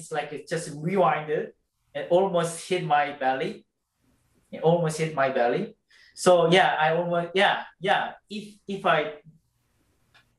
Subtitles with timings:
[0.00, 1.52] it's like it just rewinded
[1.94, 3.68] and almost hit my belly.
[4.50, 5.76] It almost hit my belly.
[6.16, 8.16] So yeah, I almost yeah yeah.
[8.28, 9.20] If if I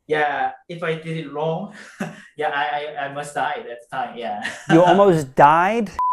[0.08, 1.74] yeah if I did it wrong,
[2.38, 4.18] yeah I, I I must die at that time.
[4.18, 4.42] Yeah.
[4.74, 5.94] You almost died.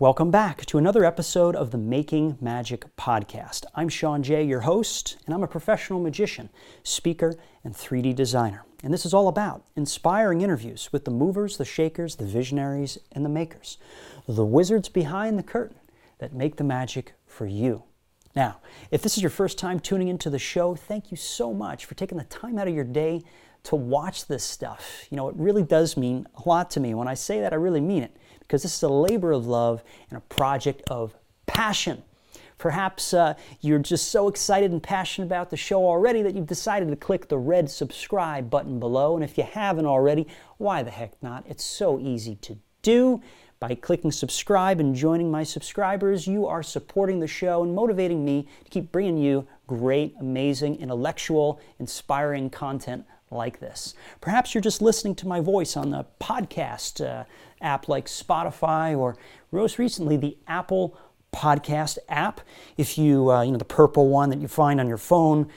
[0.00, 3.66] Welcome back to another episode of the Making Magic podcast.
[3.74, 6.48] I'm Sean Jay, your host, and I'm a professional magician,
[6.82, 8.64] speaker, and 3D designer.
[8.82, 13.26] And this is all about inspiring interviews with the movers, the shakers, the visionaries, and
[13.26, 13.76] the makers,
[14.26, 15.76] the wizards behind the curtain
[16.16, 17.82] that make the magic for you.
[18.34, 21.84] Now, if this is your first time tuning into the show, thank you so much
[21.84, 23.20] for taking the time out of your day
[23.64, 25.04] to watch this stuff.
[25.10, 26.94] You know, it really does mean a lot to me.
[26.94, 28.16] When I say that, I really mean it
[28.50, 31.14] because this is a labor of love and a project of
[31.46, 32.02] passion.
[32.58, 36.88] Perhaps uh, you're just so excited and passionate about the show already that you've decided
[36.88, 39.14] to click the red subscribe button below.
[39.14, 40.26] And if you haven't already,
[40.58, 41.44] why the heck not?
[41.48, 43.22] It's so easy to do.
[43.60, 48.48] By clicking subscribe and joining my subscribers, you are supporting the show and motivating me
[48.64, 53.94] to keep bringing you great, amazing, intellectual, inspiring content like this.
[54.20, 57.24] Perhaps you're just listening to my voice on the podcast uh,
[57.60, 59.16] app like Spotify or
[59.52, 60.96] most recently the Apple
[61.32, 62.40] Podcast app.
[62.76, 65.48] If you, uh, you know, the purple one that you find on your phone,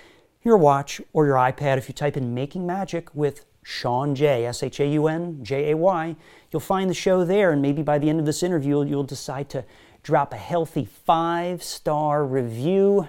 [0.44, 4.62] your watch, or your iPad, if you type in Making Magic with Sean Jay, S
[4.62, 6.16] H A U N J A Y,
[6.52, 7.52] you'll find the show there.
[7.52, 9.66] And maybe by the end of this interview, you'll decide to
[10.04, 13.08] drop a healthy five star review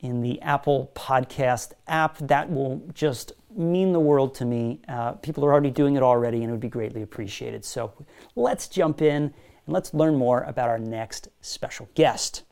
[0.00, 2.18] in the Apple Podcast app.
[2.18, 4.80] That will just mean the world to me.
[4.88, 7.64] Uh, people are already doing it already, and it would be greatly appreciated.
[7.64, 7.92] So
[8.36, 9.32] let's jump in and
[9.66, 12.42] let's learn more about our next special guest.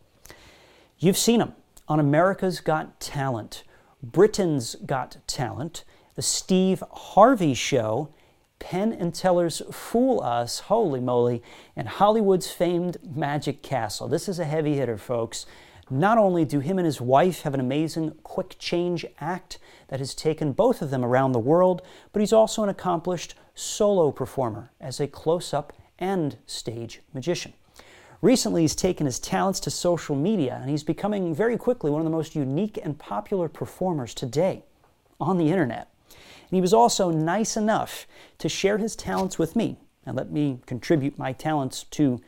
[0.98, 1.52] You've seen him
[1.88, 3.62] on America's Got Talent,
[4.02, 8.10] Britain's Got Talent, The Steve Harvey Show,
[8.58, 11.42] Penn and Teller's Fool Us, holy moly,
[11.76, 14.08] and Hollywood's famed Magic Castle.
[14.08, 15.46] This is a heavy hitter, folks.
[15.88, 19.58] Not only do him and his wife have an amazing quick change act
[19.88, 21.82] that has taken both of them around the world,
[22.12, 27.52] but he's also an accomplished solo performer as a close up and stage magician.
[28.20, 32.04] Recently, he's taken his talents to social media and he's becoming very quickly one of
[32.04, 34.64] the most unique and popular performers today
[35.20, 35.88] on the internet.
[36.08, 38.06] And he was also nice enough
[38.38, 42.20] to share his talents with me and let me contribute my talents to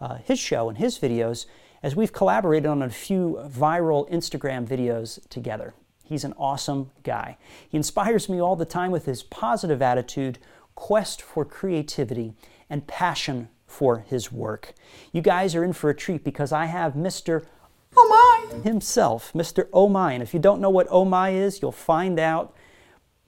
[0.00, 1.46] uh, his show and his videos
[1.82, 5.74] as we've collaborated on a few viral Instagram videos together.
[6.04, 7.36] He's an awesome guy.
[7.68, 10.38] He inspires me all the time with his positive attitude,
[10.74, 12.34] quest for creativity,
[12.70, 14.74] and passion for his work.
[15.12, 17.44] You guys are in for a treat because I have Mr.
[17.96, 19.68] Oh My himself, Mr.
[19.72, 20.12] Oh My.
[20.12, 22.54] And if you don't know what Oh My is, you'll find out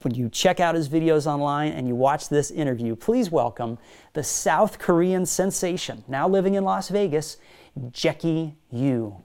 [0.02, 2.94] when you check out his videos online and you watch this interview.
[2.94, 3.78] Please welcome
[4.12, 7.38] the South Korean sensation, now living in Las Vegas,
[7.92, 9.16] Jackie Yu.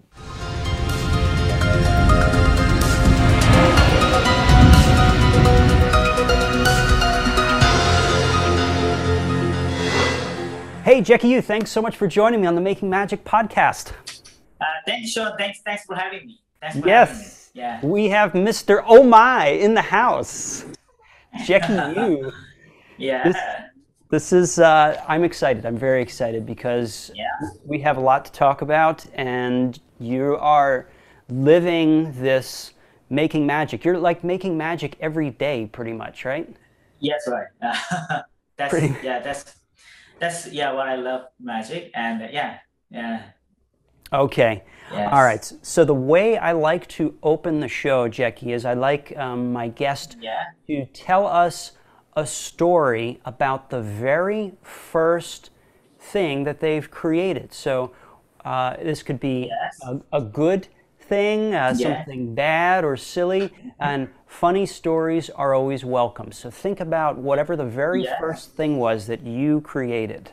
[10.83, 13.93] Hey, Jackie Yu, thanks so much for joining me on the Making Magic podcast.
[14.59, 15.31] Uh, thanks, Sean.
[15.37, 16.41] Thanks, thanks for having me.
[16.61, 17.09] Thanks for yes.
[17.09, 17.33] having me.
[17.53, 17.85] Yeah.
[17.85, 18.83] We have Mr.
[18.85, 20.65] Oh My in the house.
[21.45, 22.31] Jackie Yu.
[22.97, 23.23] yeah.
[23.23, 23.37] This,
[24.13, 25.65] this is, uh, I'm excited.
[25.65, 27.25] I'm very excited because Yeah.
[27.65, 30.87] we have a lot to talk about, and you are
[31.29, 32.73] living this
[33.09, 33.83] making magic.
[33.83, 36.47] You're like making magic every day, pretty much, right?
[36.99, 37.47] Yes, right.
[38.57, 39.19] that's Pretty- yeah.
[39.19, 39.55] That's
[40.19, 40.71] that's yeah.
[40.73, 42.59] What I love magic and uh, yeah,
[42.91, 43.23] yeah.
[44.13, 44.63] Okay.
[44.91, 45.09] Yes.
[45.11, 45.43] All right.
[45.63, 49.69] So the way I like to open the show, Jackie, is I like um, my
[49.69, 50.43] guest Yeah.
[50.67, 51.71] to tell us
[52.15, 55.49] a story about the very first
[55.99, 57.53] thing that they've created.
[57.53, 57.91] So
[58.45, 59.79] uh, this could be Yes.
[59.81, 60.67] a, a good
[60.99, 62.05] thing, uh, Yeah.
[62.05, 66.31] something bad or silly, and funny stories are always welcome.
[66.31, 68.15] So think about whatever the very Yeah.
[68.19, 70.31] first thing was that you created.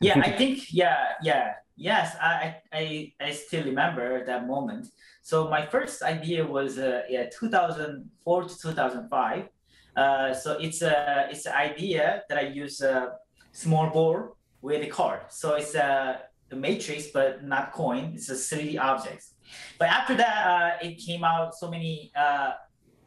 [0.00, 2.16] Yeah, I think yeah, yeah, yes.
[2.20, 4.86] I I I I still remember that moment.
[5.22, 9.48] So my first idea was uh, yeah 2004 to 2005.
[9.96, 13.14] Uh, so it's a it's an idea that I use a
[13.52, 15.20] small board with a card.
[15.30, 16.20] So it's a,
[16.50, 18.12] a matrix, but not coin.
[18.14, 19.34] It's a 3D objects.
[19.78, 22.12] But after that, uh, it came out so many.
[22.14, 22.52] Uh,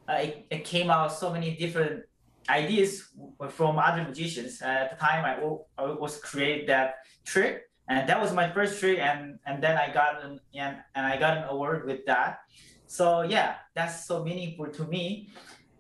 [0.08, 2.04] uh, it, it came out so many different
[2.50, 3.10] ideas
[3.50, 4.62] from other magicians.
[4.62, 5.36] at the time, I,
[5.78, 9.94] I was create that trick, and that was my first trick, and and then I
[9.94, 12.40] got an and, and I got an award with that.
[12.88, 15.30] So yeah, that's so meaningful to me.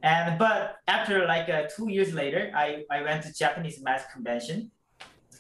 [0.01, 4.72] And but after like uh, two years later, I, I went to Japanese magic convention.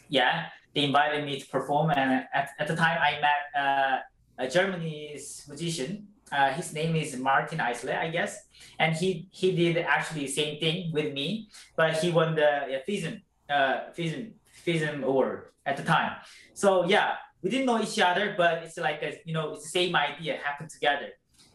[0.09, 3.97] Yeah, they invited me to perform, and at, at the time I met uh,
[4.37, 6.07] a Japanese musician.
[6.31, 8.37] Uh, his name is Martin Eisler, I guess,
[8.77, 12.79] and he he did actually the same thing with me, but he won the uh,
[12.87, 14.33] FISM uh, FISM
[14.65, 16.17] FISM award at the time.
[16.53, 19.69] So yeah, we didn't know each other, but it's like a, you know it's the
[19.69, 21.09] same idea happened together.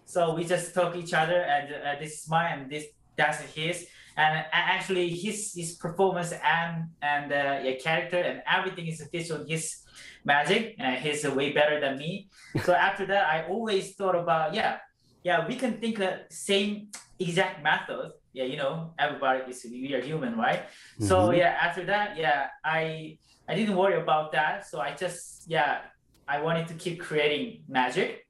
[0.07, 2.87] So we just talk each other, and uh, this is mine, and this
[3.17, 3.87] that's his.
[4.17, 9.47] And actually, his his performance and and uh, yeah, character and everything is based on
[9.47, 9.83] his
[10.25, 10.77] magic.
[10.79, 12.29] And he's way better than me.
[12.63, 14.79] so after that, I always thought about yeah,
[15.25, 18.13] yeah, we can think the same exact method.
[18.33, 20.63] Yeah, you know, everybody is we are human, right?
[20.67, 21.07] Mm-hmm.
[21.07, 23.19] So yeah, after that, yeah, I
[23.49, 24.67] I didn't worry about that.
[24.67, 25.81] So I just yeah,
[26.29, 28.24] I wanted to keep creating magic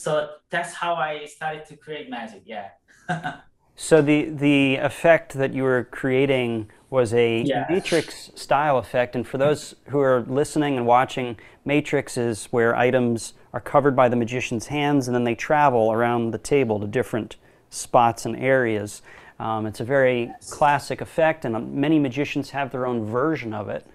[0.00, 2.44] so that's how I started to create magic.
[2.46, 2.70] Yeah.
[3.76, 7.66] so the the effect that you were creating was a yeah.
[7.68, 11.36] matrix style effect, and for those who are listening and watching,
[11.66, 16.30] matrix is where items are covered by the magician's hands, and then they travel around
[16.30, 17.36] the table to different
[17.68, 19.02] spots and areas.
[19.38, 20.50] Um, it's a very yes.
[20.50, 23.86] classic effect, and many magicians have their own version of it,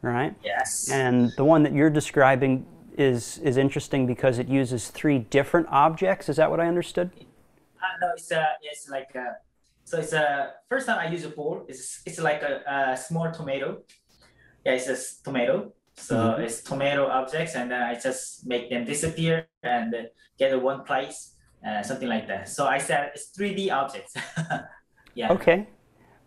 [0.00, 0.32] right?
[0.44, 0.88] Yes.
[0.92, 2.66] And the one that you're describing
[3.00, 6.28] is is interesting because it uses three different objects.
[6.28, 7.10] Is that what I understood?
[7.80, 9.36] Uh, no, it's uh, it's like a,
[9.84, 11.64] so it's a first time I use a bowl.
[11.68, 13.82] It's it's like a, a small tomato.
[14.64, 15.72] Yeah, it's a tomato.
[15.96, 16.42] So mm-hmm.
[16.42, 19.94] it's tomato objects, and then I just make them disappear and
[20.38, 21.34] get in one place,
[21.66, 22.48] uh, something like that.
[22.48, 24.14] So I said it's 3D objects.
[25.14, 25.32] yeah.
[25.32, 25.68] Okay.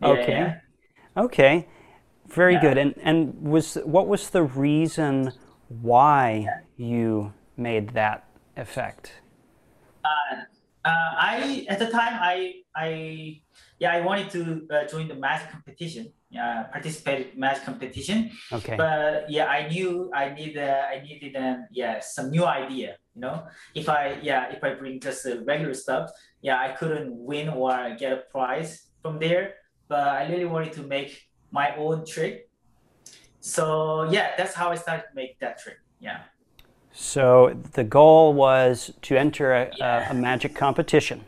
[0.01, 0.31] Okay.
[0.31, 0.59] Yeah,
[1.15, 1.23] yeah.
[1.23, 1.67] Okay.
[2.27, 2.61] Very yeah.
[2.61, 2.77] good.
[2.77, 5.33] And and was what was the reason
[5.67, 6.47] why
[6.77, 8.25] you made that
[8.57, 9.21] effect?
[10.03, 10.43] Uh,
[10.85, 13.41] uh, I at the time I I
[13.79, 16.11] yeah I wanted to uh, join the math competition.
[16.29, 18.31] Yeah, participate magic competition.
[18.51, 18.75] Okay.
[18.75, 22.97] But yeah, I knew I need uh, I needed um, yeah some new idea.
[23.15, 23.45] You know,
[23.75, 26.09] if I yeah if I bring just the regular stuff,
[26.41, 29.55] yeah I couldn't win or get a prize from there.
[29.87, 32.49] But I really wanted to make my own trick
[33.43, 35.75] so yeah, that's how I started to make that trick.
[35.99, 36.23] Yeah.
[36.93, 40.07] So the goal was to enter a, yeah.
[40.07, 41.23] a, a magic competition,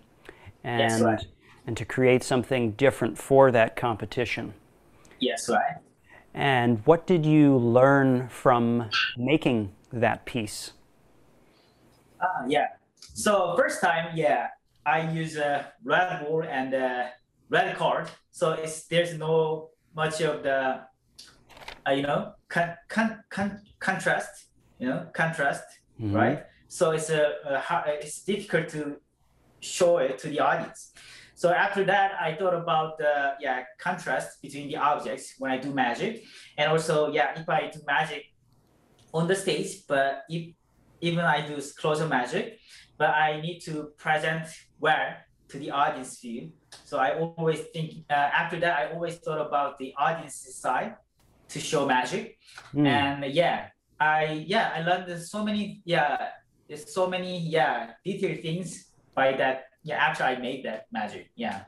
[0.64, 1.26] and yes, right.
[1.66, 4.54] and to create something different for that competition.
[5.20, 5.78] Yes, right.
[6.34, 10.74] And what did you learn from making that piece?
[12.20, 12.68] Uh, yeah.
[13.14, 14.50] So first time, yeah,
[14.86, 17.12] I use a red ball and a
[17.50, 18.10] red card.
[18.32, 20.82] So it's there's no much of the
[21.88, 24.45] uh, you know, con- con- con- contrast,
[24.80, 25.64] you know, contrast,
[26.00, 26.16] mm-hmm.
[26.16, 26.44] right?
[26.68, 28.98] So it's a, a it's difficult to
[29.60, 30.92] show it to the audience.
[31.36, 35.74] So after that, I thought about the yeah contrast between the objects when I do
[35.74, 36.24] magic,
[36.58, 38.24] and also yeah if I do magic
[39.14, 40.54] on the stage, but if
[41.02, 42.60] even I do closer magic,
[42.98, 44.48] but I need to present
[44.80, 46.52] where to the audience view.
[46.86, 50.96] So I always think uh, after that I always thought about the audience side
[51.50, 52.38] to show magic.
[52.74, 52.88] Mm.
[52.88, 56.30] And yeah, I yeah I learned there's so many yeah
[56.68, 61.64] there's so many yeah detailed things by that yeah after I made that magic yeah.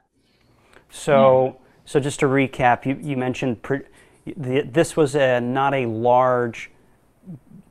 [0.90, 1.52] So yeah.
[1.86, 3.88] so just to recap, you you mentioned pre-
[4.26, 6.72] the, this was a not a large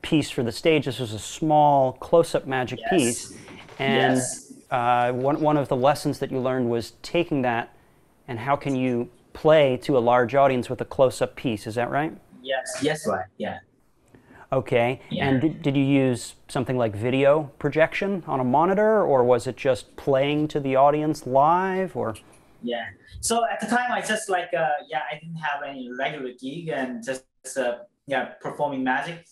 [0.03, 0.87] piece for the stage.
[0.87, 2.91] This was a small close-up magic yes.
[2.91, 3.39] piece,
[3.79, 4.53] and yes.
[4.71, 7.75] uh, one one of the lessons that you learned was taking that
[8.29, 11.67] and how can you play to a large audience with a close-up piece.
[11.67, 12.17] Is that right?
[12.43, 12.79] Yes.
[12.81, 13.07] Yes.
[13.07, 13.27] Right.
[13.37, 13.59] Yeah.
[14.53, 15.01] Okay.
[15.11, 15.29] Yeah.
[15.29, 19.57] And did, did you use something like video projection on a monitor, or was it
[19.57, 22.15] just playing to the audience live, or?
[22.63, 22.87] Yeah.
[23.21, 26.69] So at the time, I just like uh, yeah, I didn't have any regular gig
[26.69, 27.25] and just
[27.57, 29.27] uh, yeah, performing magic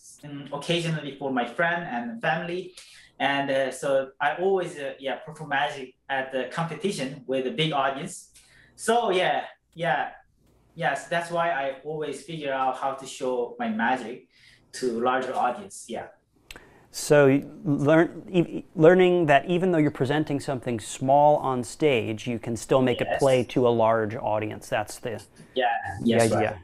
[0.53, 2.75] occasionally for my friend and family.
[3.21, 7.73] And uh, so I always uh, yeah perform magic at the competition with a big
[7.73, 8.31] audience.
[8.75, 9.45] So yeah,
[9.75, 10.11] yeah
[10.75, 14.29] yes that's why i always figure out how to show my magic
[14.75, 16.07] to larger audience yeah
[16.91, 22.83] so learn, learning that even though you're presenting something small on stage you can still
[22.83, 23.17] make yes.
[23.17, 25.23] it play to a large audience that's the,
[25.55, 25.67] yeah
[26.03, 26.61] yes, the idea right.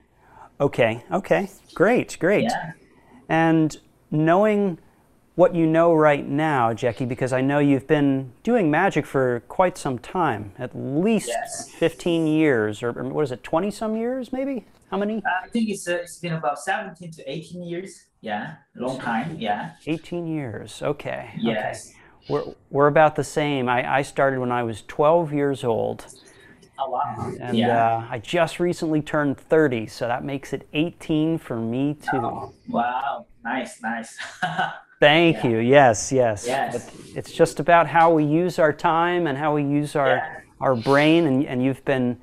[0.61, 2.73] okay okay great great yeah.
[3.29, 3.79] and
[4.11, 4.79] knowing
[5.41, 9.79] what you know right now, Jackie, because I know you've been doing magic for quite
[9.79, 11.71] some time, at least Yes.
[11.71, 14.67] 15 years, or or what is it, 20 some years maybe?
[14.91, 15.23] How many?
[15.45, 18.07] I think it's uh, it's been about 17 to 18 years.
[18.23, 19.37] Yeah, A long time.
[19.39, 19.71] Yeah.
[19.87, 20.83] 18 years.
[20.83, 21.31] Okay.
[21.39, 21.89] Yes.
[21.91, 21.97] Okay.
[22.29, 23.67] We're, we're about the same.
[23.69, 26.05] I, I started when I was 12 years old,
[26.79, 27.33] Oh wow.
[27.41, 27.97] and yeah.
[27.97, 32.09] uh, I just recently turned 30, so that makes it 18 for me too.
[32.19, 33.27] Oh, wow.
[33.43, 33.81] Nice.
[33.83, 34.19] Nice.
[35.01, 35.49] Thank Yeah.
[35.51, 35.59] you.
[35.59, 36.45] Yes, yes.
[36.47, 36.73] Yes.
[36.91, 40.41] But It's just about how we use our time and how we use our Yeah.
[40.61, 42.21] our brain, and, and you've been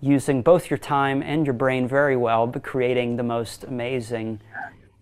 [0.00, 4.40] using both your time and your brain very well, but creating the most amazing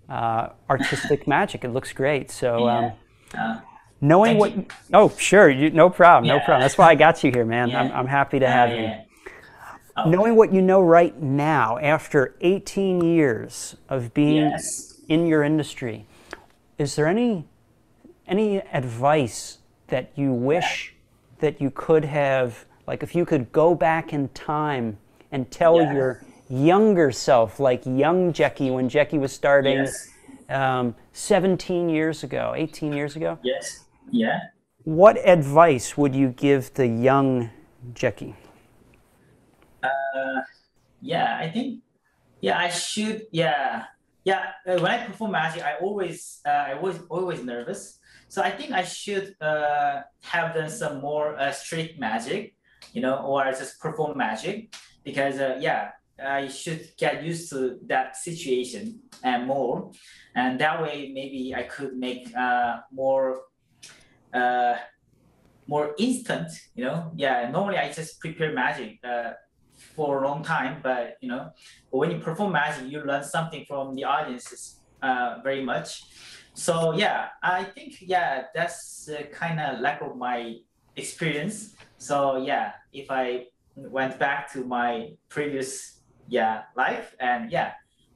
[0.09, 1.64] uh, artistic magic.
[1.64, 2.31] It looks great.
[2.31, 2.69] So.
[2.69, 2.93] Um,
[3.35, 3.40] Yeah.
[3.40, 3.61] Uh,
[4.00, 4.67] Knowing Thank what, you.
[4.95, 6.61] oh sure, you, no problem, no problem.
[6.61, 7.75] That's why I got you here, man.
[7.75, 8.76] I'm, I'm happy to have you.
[8.85, 9.02] yeah.
[9.97, 15.00] Oh, Knowing what you know right now, after 18 years of being Yes.
[15.09, 16.07] in your industry,
[16.78, 17.45] is there any
[18.28, 20.95] any advice that you wish
[21.40, 24.97] that you could have, like if you could go back in time
[25.30, 25.92] and tell Yeah.
[25.92, 30.09] your younger self, like young Jackie when Jackie was starting Yes.
[30.49, 33.38] um, 17 years ago, 18 years ago?
[33.42, 33.85] Yes.
[34.11, 34.38] Yeah.
[34.85, 37.50] What advice would you give the young
[37.92, 38.35] Jackie?
[39.83, 40.40] Uh,
[41.02, 41.83] yeah, I think,
[42.40, 43.85] yeah, I should, yeah,
[44.25, 44.52] yeah.
[44.66, 47.99] Uh, when I perform magic, I always, uh, I was always nervous.
[48.30, 52.54] So I think I should uh, have done some more uh, street magic,
[52.92, 57.78] you know, or I just perform magic, because uh, yeah, I should get used to
[57.87, 59.92] that situation and more,
[60.35, 63.42] and that way maybe I could make uh, more,
[64.35, 64.76] uh,
[65.66, 67.12] more instant, you know.
[67.16, 68.99] Yeah, normally I just prepare magic.
[69.04, 69.33] Uh,
[69.95, 71.50] for a long time, but you know,
[71.90, 76.02] when you perform magic, you learn something from the audiences uh, very much.
[76.54, 80.57] So yeah, I think yeah, that's uh, kind of lack of my
[80.97, 81.76] experience.
[81.99, 87.73] So yeah, if I went back to my previous yeah life and yeah,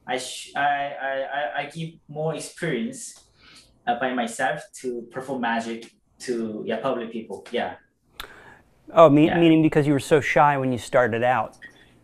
[0.07, 3.25] I sh- I, I I I give more experience
[3.87, 7.45] uh, by myself to perform magic to yeah public people.
[7.51, 7.75] Yeah.
[8.93, 9.39] Oh, me- Yeah.
[9.39, 11.57] meaning because you were so shy when you started out.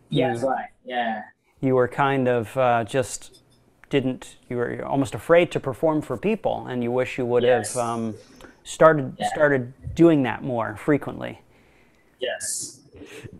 [0.08, 0.34] Yeah.
[0.34, 0.70] You- right.
[0.84, 1.22] Yeah.
[1.60, 3.42] You were kind of uh, just
[3.90, 7.74] didn't, you were almost afraid to perform for people, and you wish you would Yes.
[7.74, 8.14] have um,
[8.64, 9.28] started, Yeah.
[9.28, 11.40] started doing that more frequently.
[12.20, 12.80] Yes.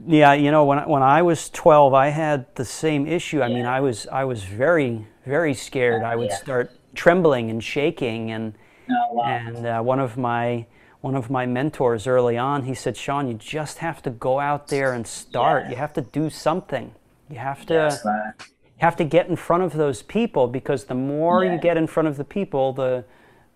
[0.06, 3.42] Yeah, you know, when I, when I was 12, I had the same issue.
[3.42, 6.02] I mean, I was I was very very scared.
[6.02, 6.37] I would Yeah.
[6.37, 8.54] start trembling and shaking, and
[8.90, 9.25] Oh, wow.
[9.25, 10.66] and uh, one of my
[11.02, 14.68] one of my mentors early on, he said, "Sean, you just have to go out
[14.68, 15.64] there and start.
[15.64, 15.70] Yeah.
[15.70, 16.92] You have to do something.
[17.28, 20.94] You have to Yes, you have to get in front of those people because the
[20.94, 23.04] more you get in front of the people, the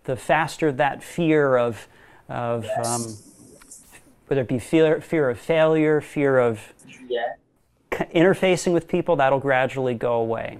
[0.04, 1.88] the faster that fear of
[2.28, 2.86] of Yes.
[2.86, 3.33] um,
[4.26, 6.72] whether it be fear fear of failure, fear of
[7.08, 7.34] Yeah.
[7.92, 10.58] interfacing with people that'll gradually go away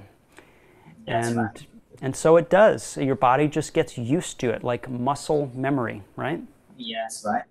[1.06, 1.66] That's and right.
[2.00, 6.40] and so it does your body just gets used to it like muscle memory right
[6.76, 7.42] Yes, right.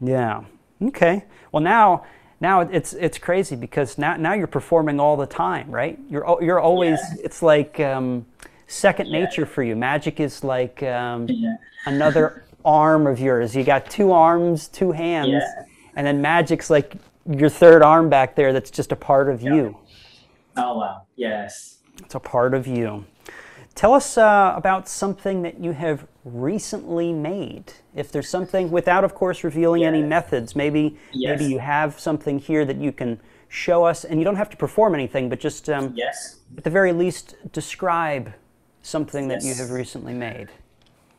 [0.00, 0.44] yeah
[0.82, 2.04] okay well now
[2.40, 6.60] now it's it's crazy because now now you're performing all the time right you're you're
[6.60, 7.24] always Yeah.
[7.24, 8.26] it's like um,
[8.68, 9.20] second Yeah.
[9.24, 11.56] nature for you magic is like um, Yeah.
[11.86, 15.64] another arm of yours you got two arms two hands Yeah.
[15.96, 16.94] and then magic's like
[17.30, 19.76] your third arm back there that's just a part of you
[20.56, 21.06] Oh wow.
[21.16, 21.78] Yes.
[22.04, 23.06] It's a part of you.
[23.74, 27.72] Tell us uh, about something that you have recently made.
[27.94, 31.38] If there's something, without of course revealing any methods, maybe Yes.
[31.40, 34.58] maybe you have something here that you can show us, and you don't have to
[34.58, 36.40] perform anything, but just um, Yes.
[36.58, 38.34] at the very least describe
[38.82, 40.48] something that you have recently made.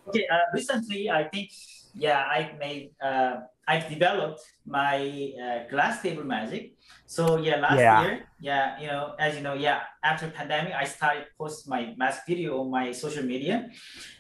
[0.08, 0.26] Okay.
[0.32, 1.50] Uh, recently, I think
[1.94, 6.74] yeah, I made uh, I've developed my uh, glass table magic.
[7.06, 8.02] So yeah, last Yeah.
[8.04, 12.26] year, yeah, you know, as you know, yeah, after pandemic, I started post my mask
[12.28, 13.70] video on my social media.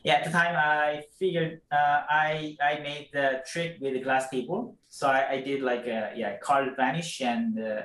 [0.04, 4.30] Yeah, at the time, I figured uh, I I made the trick with the glass
[4.30, 4.78] table.
[4.88, 7.82] So I, I did like a yeah card vanish and uh,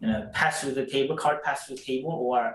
[0.00, 2.54] you know pass through the table, card pass through the table, or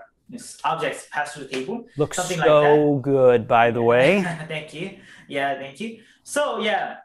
[0.64, 1.86] objects pass through the table.
[1.96, 4.22] Looks Something like so good, by the way.
[4.48, 4.98] thank you.
[5.28, 6.00] Yeah, thank you.
[6.22, 6.98] So yeah,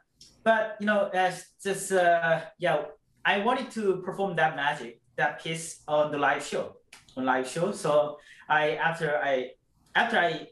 [0.43, 2.85] but you know, as just uh, yeah,
[3.23, 6.77] I wanted to perform that magic, that piece on the live show,
[7.15, 7.71] on live show.
[7.71, 8.17] So
[8.49, 9.51] I after I
[9.95, 10.47] after I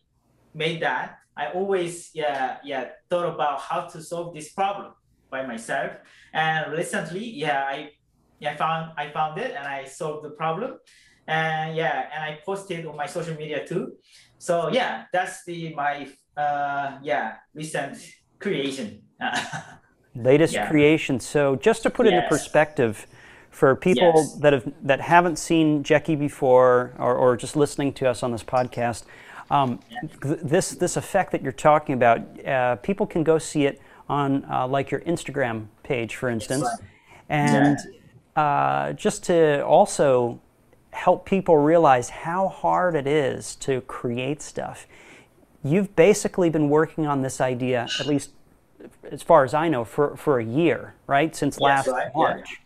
[0.54, 4.94] made that, I always yeah yeah thought about how to solve this problem
[5.32, 5.94] by myself.
[6.34, 7.92] And recently, yeah, I
[8.40, 10.78] yeah, I found I found it and I solved the problem.
[11.30, 13.94] And yeah, and I posted on my social media too.
[14.40, 17.98] So yeah, that's the my uh, yeah, recent
[18.40, 19.04] creation.
[20.16, 20.68] Latest Yeah.
[20.68, 21.20] creation.
[21.20, 23.06] So just to put it into perspective,
[23.52, 24.40] for people Yes.
[24.42, 28.44] that have that haven't seen Jackie before, or, or just listening to us on this
[28.44, 29.04] podcast,
[29.52, 29.80] um,
[30.22, 34.46] th- this this effect that you're talking about, uh, people can go see it on
[34.46, 36.68] uh, like your Instagram page, for instance,
[37.30, 37.78] and
[38.36, 40.40] uh, just to also
[40.92, 44.88] help people realize how hard it is to create stuff.
[45.64, 48.32] You've basically been working on this idea, at least
[49.12, 51.36] as far as I know, for, for a year, right?
[51.36, 52.10] Since last yeah.
[52.16, 52.62] March.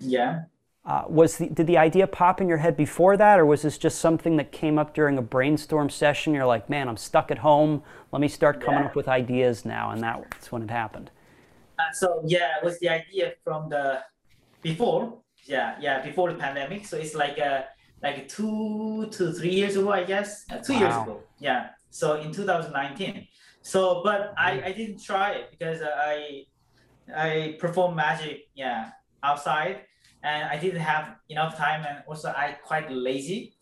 [0.00, 0.42] yeah.
[0.86, 3.76] Uh, was the, did the idea pop in your head before that, or was this
[3.76, 6.32] just something that came up during a brainstorm session?
[6.32, 7.82] You're like, man, I'm stuck at home.
[8.12, 8.86] Let me start coming Yeah.
[8.86, 11.10] up with ideas now, and that's when it happened.
[11.78, 14.02] Uh, so yeah, it was the idea from the
[14.62, 16.86] before, yeah, yeah, before the pandemic.
[16.86, 17.62] So it's like uh
[18.02, 21.20] like two to three years ago, I guess, uh, two years ago.
[21.38, 21.70] Yeah.
[21.90, 23.26] So in 2019.
[23.62, 26.44] So, but I I didn't try it because uh, I
[27.14, 28.90] I perform magic, yeah,
[29.22, 29.80] outside,
[30.22, 33.52] and I didn't have enough time, and also I quite lazy.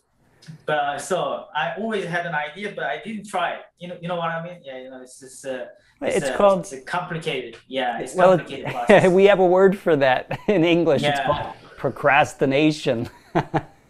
[0.67, 3.63] But so I always had an idea, but I didn't try it.
[3.79, 4.61] You know, you know what I mean?
[4.65, 5.67] Yeah, you know, it's just uh,
[6.01, 7.57] It's a- called- it's a complicated.
[7.67, 11.03] Yeah, it's Well, complicated we have a word for that in English.
[11.03, 11.53] It's Yeah.
[11.79, 13.09] Procrastination.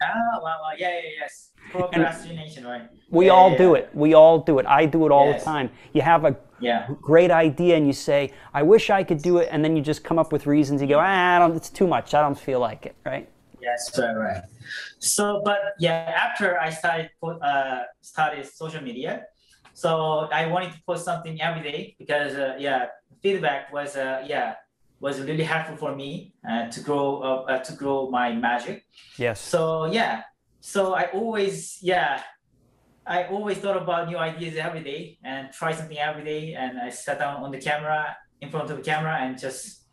[0.03, 1.51] Ah, well, well, yeah, yeah, yes.
[1.71, 2.89] Procrastination, right?
[3.11, 3.75] we Yeah, all yeah, do yeah.
[3.75, 3.91] it.
[3.95, 4.67] We all do it.
[4.67, 5.43] I do it all Yes.
[5.43, 5.71] the time.
[5.93, 9.49] You have a Yeah, great idea and you say, I wish I could do it,
[9.51, 10.83] and then you just come up with reasons.
[10.83, 12.15] You go, ah, I don't, it's too much.
[12.15, 13.29] I don't feel like it, right?
[13.61, 14.43] yes, right, right.
[15.01, 19.23] So, but yeah, after I started uh, started social media,
[19.73, 22.87] so I wanted to post something every day because uh, yeah,
[23.23, 24.55] feedback was uh, yeah
[25.01, 28.85] was really helpful for me uh, to grow uh, uh, to grow my magic.
[29.17, 29.41] Yes.
[29.41, 30.23] So yeah,
[30.61, 32.23] so I always yeah,
[33.07, 36.55] I always thought about new ideas every day and try something every day.
[36.55, 39.87] And I sat down on the camera in front of the camera and just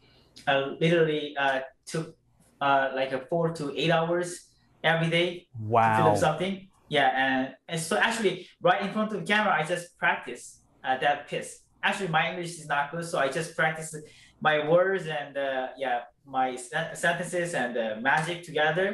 [0.48, 2.16] uh, literally uh, took
[2.62, 4.50] uh, like a four to eight hours
[4.84, 6.04] every day to wow.
[6.04, 6.68] film something.
[6.90, 10.98] Yeah, and, and so actually right in front of the camera, I just practice uh,
[10.98, 11.62] that piece.
[11.86, 13.96] Actually, my English is not good, so I just practice
[14.42, 18.88] my words and uh, yeah, my sen- sentences and uh, magic together.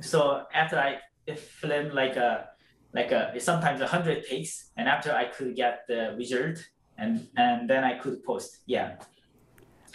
[0.00, 0.18] So
[0.52, 0.98] after I
[1.36, 2.30] filmed like a
[2.92, 6.58] like a sometimes a hundred takes, and after I could get the result,
[6.98, 8.58] and and then I could post.
[8.66, 8.96] Yeah,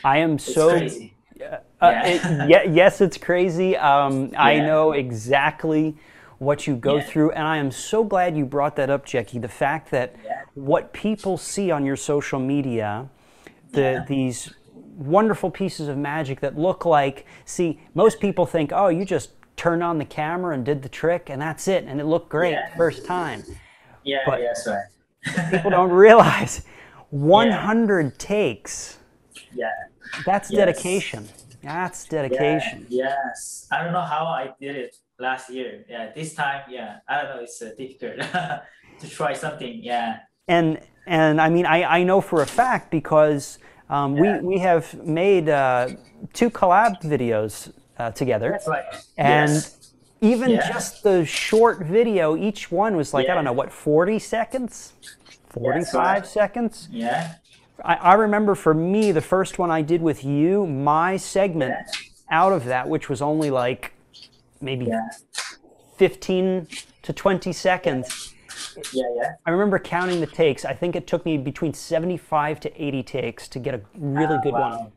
[0.04, 1.14] I am it's so crazy.
[1.42, 2.06] Uh, Yeah.
[2.12, 3.78] it, ye- yes, it's crazy.
[3.78, 5.96] Um, I know exactly
[6.40, 7.04] what you go Yeah.
[7.04, 9.40] through, and I am so glad you brought that up, Jackie.
[9.40, 10.42] The fact that Yeah.
[10.56, 13.10] what people see on your social media,
[13.72, 14.06] the Yeah.
[14.08, 14.54] these
[14.98, 17.26] wonderful pieces of magic that look like.
[17.46, 21.30] See, most people think, oh, you just turned on the camera and did the trick,
[21.30, 22.76] and that's it, and it looked great Yeah.
[22.76, 23.44] first time.
[24.04, 24.88] Yeah, but- yes, right.
[25.52, 26.66] People don't realize
[27.12, 28.98] 100 takes.
[29.54, 29.70] yeah.
[30.26, 30.58] That's Yes.
[30.58, 31.28] dedication.
[31.62, 32.86] That's dedication.
[32.90, 33.68] Yeah, yes.
[33.72, 35.86] I don't know how I did it last year.
[35.90, 37.42] Yeah, this time, yeah, I don't know.
[37.44, 38.20] It's uh, difficult
[39.00, 39.80] to try something.
[39.84, 44.40] Yeah, and and I mean I, I know for a fact because um, Yeah.
[44.42, 45.90] we we have made uh,
[46.34, 48.84] two collab videos uh, together, that's right.
[49.18, 49.94] and yes.
[50.22, 50.68] even Yeah.
[50.72, 54.94] just the short video, each one was like I don't know what forty seconds,
[55.50, 56.26] forty five right.
[56.28, 56.88] seconds.
[56.92, 57.36] yeah,
[57.84, 62.38] I, I remember for me the first one I did with you, my segment Yeah.
[62.42, 63.94] out of that, which was only like
[64.62, 65.08] maybe yeah,
[65.98, 66.68] fifteen
[67.04, 68.34] to twenty seconds.
[68.94, 69.32] yeah, yeah.
[69.46, 70.66] I remember counting the takes.
[70.66, 74.42] I think it took me between 75 to 80 takes to get a really Ah,
[74.44, 74.70] good wow.
[74.80, 74.92] one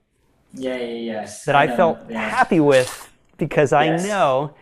[0.53, 1.45] Yeah, yeah, yes.
[1.45, 2.29] that I know, felt yeah.
[2.29, 4.05] happy with because I Yes.
[4.07, 4.55] know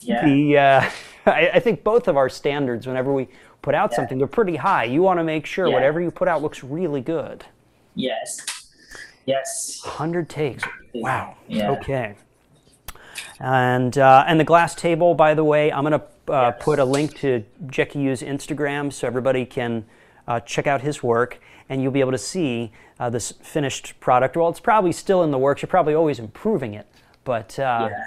[0.00, 0.58] Yeah, the.
[0.58, 0.90] Uh,
[1.26, 3.28] I, I think both of our standards, whenever we
[3.62, 3.96] put out Yeah.
[3.96, 4.84] something, they're pretty high.
[4.84, 7.44] You want to make sure whatever you put out looks really good.
[7.94, 8.36] yes,
[9.24, 9.80] yes.
[9.84, 10.64] 100 takes.
[10.94, 11.36] Wow.
[11.50, 12.16] Okay.
[13.40, 16.56] And uh, and the glass table, by the way, I'm gonna uh, Yes.
[16.60, 19.84] put a link to Jackie Yu's Instagram so everybody can
[20.28, 24.36] uh, check out his work, and you'll be able to see uh, this finished product.
[24.36, 25.62] Well, it's probably still in the works.
[25.62, 26.86] You're probably always improving it,
[27.24, 28.04] but uh, Yeah,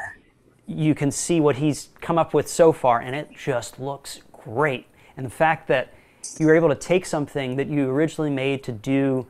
[0.68, 4.88] you can see what he's come up with so far, and it just looks great.
[5.18, 5.94] And the fact that
[6.40, 9.28] you were able to take something that you originally made to do,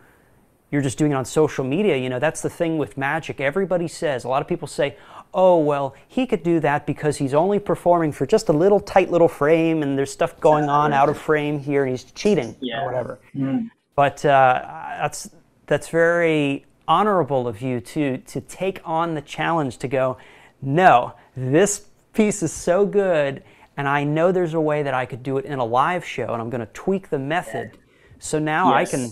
[0.76, 3.40] you're just doing it on social media, you know, that's the thing with magic.
[3.40, 4.98] Everybody says, a lot of people say,
[5.34, 9.10] oh, well, he could do that because he's only performing for just a little tight
[9.10, 12.82] little frame, and there's stuff going on out of frame here, and he's cheating Yeah.
[12.82, 13.20] or whatever.
[13.34, 13.70] Mm.
[13.96, 14.62] But uh,
[15.02, 15.30] that's
[15.66, 20.18] that's very honorable of you to to take on the challenge to go.
[20.62, 23.44] No, this piece is so good,
[23.78, 26.34] and I know there's a way that I could do it in a live show,
[26.34, 27.78] and I'm going to tweak the method
[28.20, 29.12] So now I can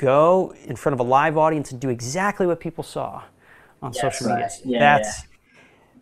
[0.00, 3.22] go in front of a live audience and do exactly what people saw
[3.82, 4.44] on Yes, social media.
[4.44, 4.52] right.
[4.64, 5.22] Yeah, that's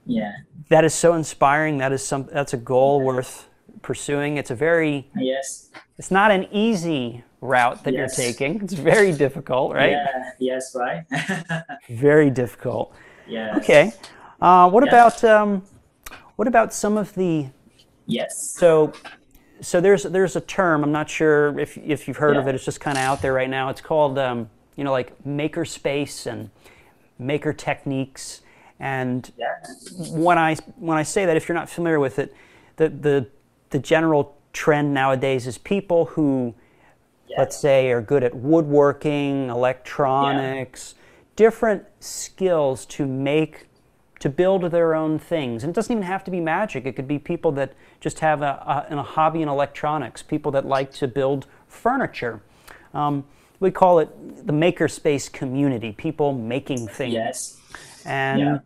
[0.07, 0.33] Yeah.
[0.69, 1.79] that is so inspiring.
[1.79, 3.49] That is some that's a goal worth
[3.83, 4.37] pursuing.
[4.37, 5.71] It's a very Yes.
[5.99, 8.19] it's not an easy route that Yes.
[8.19, 8.63] you're taking.
[8.63, 9.91] It's very difficult, right?
[9.93, 10.31] Yeah.
[10.39, 10.75] Yes.
[10.75, 11.05] Right.
[11.89, 12.93] Very difficult.
[13.29, 13.57] yeah.
[13.59, 13.93] Okay.
[14.41, 14.91] Uh, what Yeah.
[14.93, 15.63] about um,
[16.37, 17.47] what about some of the
[18.07, 18.33] Yes.
[18.61, 18.93] so
[19.61, 22.55] so there's there's a term I'm not sure if if you've heard of it.
[22.55, 23.69] It's just kind of out there right now.
[23.71, 26.51] It's called um, you know like maker space and
[27.19, 28.43] maker techniques.
[28.79, 29.55] And Yeah.
[30.11, 32.35] when I when I say that, if you're not familiar with it,
[32.77, 33.27] the the
[33.71, 36.55] the general trend nowadays is people who
[37.29, 37.37] Yeah.
[37.41, 40.95] let's say are good at woodworking, electronics,
[41.35, 43.67] different skills to make
[44.21, 45.63] to build their own things.
[45.63, 46.87] And it doesn't even have to be magic.
[46.87, 50.67] It could be people that just have a, a, a hobby in electronics, people that
[50.67, 52.41] like to build furniture.
[52.95, 53.25] Um,
[53.61, 57.15] we call it the makerspace community, people making things.
[57.15, 57.61] Yes.
[58.05, 58.59] And Yeah.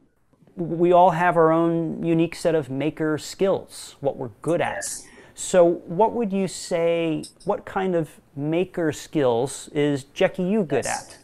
[0.56, 4.74] we all have our own unique set of maker skills, what we're good at.
[4.76, 5.06] Yes.
[5.34, 11.12] So, what would you say, what kind of maker skills is Jackie you good Yes.
[11.14, 11.18] at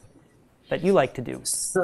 [0.68, 1.40] that you like to do?
[1.44, 1.82] So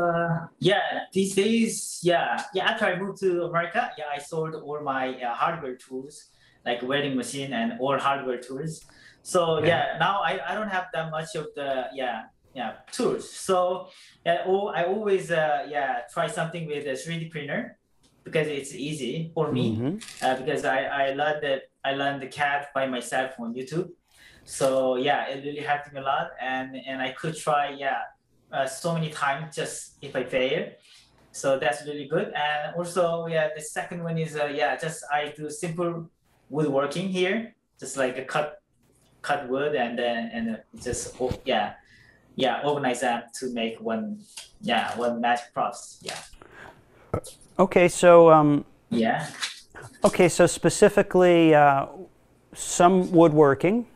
[0.61, 2.71] yeah, these days, yeah, yeah.
[2.71, 6.31] After I moved to America, yeah, I sold all my uh, hardware tools,
[6.65, 8.85] like welding machine and all hardware tools.
[9.23, 9.69] So Okay.
[9.69, 12.23] yeah, now I, I don't have that much of the yeah
[12.55, 13.31] yeah tools.
[13.33, 13.89] So
[14.27, 17.79] yeah, oh, I always uh, yeah try something with a 3D printer
[18.25, 20.03] because it's easy for me Mhm.
[20.23, 23.89] uh, because I I learned that I learned the CAD by myself on YouTube.
[24.45, 28.03] So yeah, it really helped me a lot, and and I could try yeah
[28.53, 30.69] uh, so many times just if I fail.
[31.33, 32.33] So that's really good.
[32.35, 36.09] And also yeah, the second one is uh, yeah just I do simple
[36.51, 38.63] woodworking here, just like a cut
[39.23, 41.75] cut wood and then and uh, just oh, yeah
[42.35, 44.19] yeah organize that to make one
[44.61, 46.19] yeah one magic props yeah
[47.59, 49.29] Okay, so um, yeah
[50.05, 51.87] okay, so specifically uh,
[52.55, 53.87] some woodworking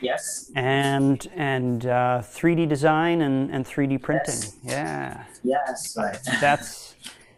[0.00, 4.34] yes and and uh, 3D design and, and 3D printing.
[4.34, 4.56] Yes.
[4.62, 5.24] Yeah.
[5.42, 6.94] yes right that's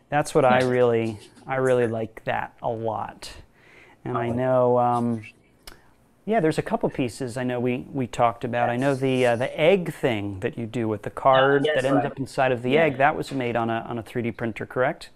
[0.08, 3.32] that's what I really I really like that a lot,
[4.04, 4.32] and I Oh.
[4.32, 5.22] know um,
[6.26, 8.68] yeah there's a couple pieces I know we we talked about.
[8.70, 11.84] I know the uh, the egg thing that you do with the card yes, that
[11.84, 12.12] ends right.
[12.12, 12.82] up inside of the Yeah.
[12.84, 15.10] egg that was made on a on a 3D printer, correct?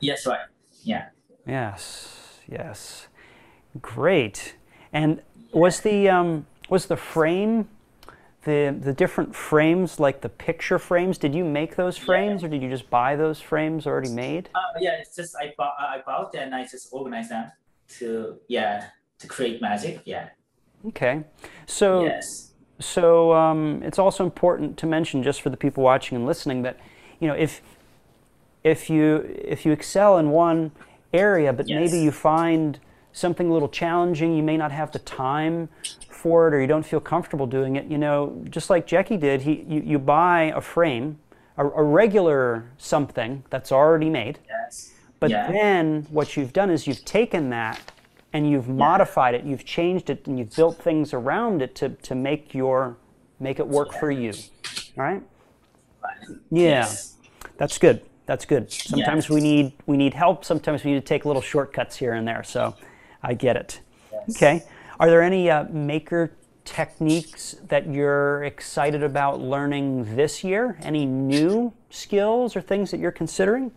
[0.00, 0.40] yes right
[0.82, 1.06] yeah
[1.46, 3.08] Yes, yes,
[3.80, 4.54] great.
[4.92, 7.68] And was the um, was the frame
[8.44, 11.18] the the different frames like the picture frames?
[11.18, 14.48] Did you make those frames, or did you just buy those frames already made?
[14.54, 17.50] Uh, yeah, it's just I bought I bought and I just organize them
[17.98, 18.86] to yeah
[19.18, 20.00] to create magic.
[20.06, 20.30] Yeah.
[20.88, 21.24] Okay,
[21.66, 22.52] so Yes.
[22.78, 26.78] so um, it's also important to mention, just for the people watching and listening, that
[27.18, 27.60] you know if
[28.64, 30.72] if you if you excel in one
[31.12, 31.78] area, but Yes.
[31.78, 32.78] maybe you find
[33.12, 35.68] something a little challenging, you may not have the time
[36.08, 37.86] for it, or you don't feel comfortable doing it.
[37.86, 41.18] You know, just like Jackie did, he you, you buy a frame,
[41.56, 44.38] a, a regular something that's already made.
[44.48, 44.92] Yes.
[45.18, 45.50] But yeah.
[45.50, 47.92] then what you've done is you've taken that
[48.32, 52.14] and you've modified it, you've changed it, and you've built things around it to, to
[52.14, 52.96] make your
[53.40, 54.32] make it work for you.
[54.98, 55.22] All right?
[56.50, 57.16] Yeah, Yes.
[57.56, 58.02] that's good.
[58.26, 58.70] That's good.
[58.70, 59.30] Sometimes Yes.
[59.30, 60.44] we need we need help.
[60.44, 62.44] Sometimes we need to take little shortcuts here and there.
[62.44, 62.76] So
[63.22, 63.80] I get it.
[64.12, 64.36] Yes.
[64.36, 64.64] Okay.
[64.98, 66.32] Are there any uh, maker
[66.64, 70.78] techniques that you're excited about learning this year?
[70.82, 73.72] Any new skills or things that you're considering?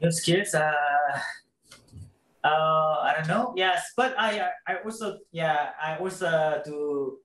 [0.00, 0.54] New skills.
[0.54, 0.72] Uh,
[2.44, 2.48] uh,
[3.02, 3.54] I don't know.
[3.56, 7.18] Yes, but I I also yeah I also do.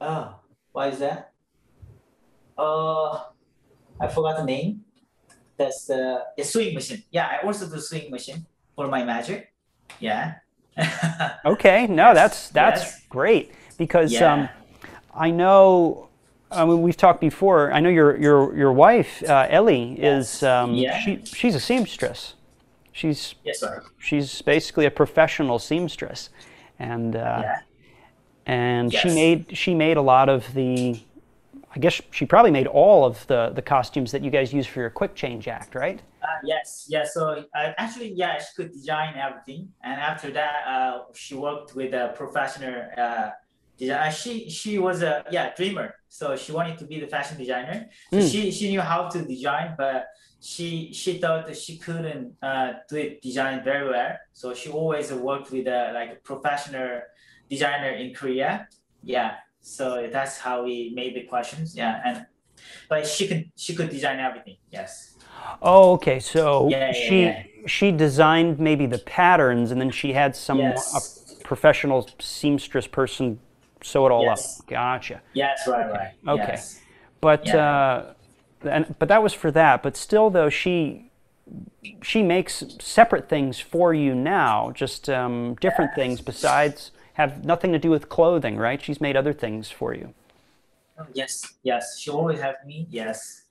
[0.00, 0.38] Oh,
[0.72, 1.32] what is that?
[2.56, 3.18] Uh,
[4.00, 4.84] I forgot the name.
[5.56, 7.02] That's the, the sewing machine.
[7.10, 9.53] Yeah, I also do sewing machine for my magic.
[10.00, 10.34] Yeah.
[11.44, 13.00] Okay, no, that's that's Yes.
[13.08, 14.32] great because Yeah.
[14.32, 14.48] um,
[15.14, 16.08] I know.
[16.50, 17.72] I mean, we've talked before.
[17.72, 20.98] I know your your your wife uh, Ellie is um, Yeah.
[20.98, 22.34] she she's a seamstress.
[22.92, 23.82] She's yes, sir.
[23.98, 26.30] she's basically a professional seamstress,
[26.78, 27.58] and uh, Yeah.
[28.46, 31.00] and she made she made a lot of the.
[31.74, 34.80] I guess she probably made all of the the costumes that you guys use for
[34.80, 36.00] your quick change act, right?
[36.22, 37.12] Uh, yes, yes.
[37.14, 41.92] So uh, actually, yeah, she could design everything, and after that, uh, she worked with
[41.92, 43.30] a professional uh,
[43.76, 44.10] designer.
[44.12, 47.86] She she was a yeah dreamer, so she wanted to be the fashion designer.
[48.12, 48.30] So Mm.
[48.32, 50.06] she she knew how to design, but
[50.40, 54.12] she she thought that she couldn't uh, do it design very well.
[54.32, 57.00] So she always worked with a like a professional
[57.50, 58.68] designer in Korea.
[59.02, 59.30] Yeah.
[59.64, 61.74] So that's how we made the questions.
[61.74, 62.26] Yeah, and
[62.88, 64.56] but she could she could design everything.
[64.70, 65.14] Yes.
[65.62, 66.20] Oh, okay.
[66.20, 67.42] So Yeah, yeah, she yeah.
[67.66, 71.40] she designed maybe the patterns, and then she had some Yes.
[71.40, 73.40] a professional seamstress person
[73.82, 74.60] sew it all Yes.
[74.60, 74.66] up.
[74.66, 75.22] Gotcha.
[75.32, 75.66] Yes.
[75.66, 75.90] Right.
[75.90, 76.12] Right.
[76.28, 76.44] Okay.
[76.52, 76.80] Yes.
[77.22, 78.12] But uh,
[78.62, 79.82] and but that was for that.
[79.82, 81.10] But still, though, she
[82.02, 87.78] she makes separate things for you now, just um, different things besides have nothing to
[87.78, 88.80] do with clothing, right?
[88.80, 90.14] She's made other things for you.
[90.98, 91.54] Oh, yes.
[91.62, 91.98] Yes.
[91.98, 92.86] She always have me.
[92.90, 93.42] Yes.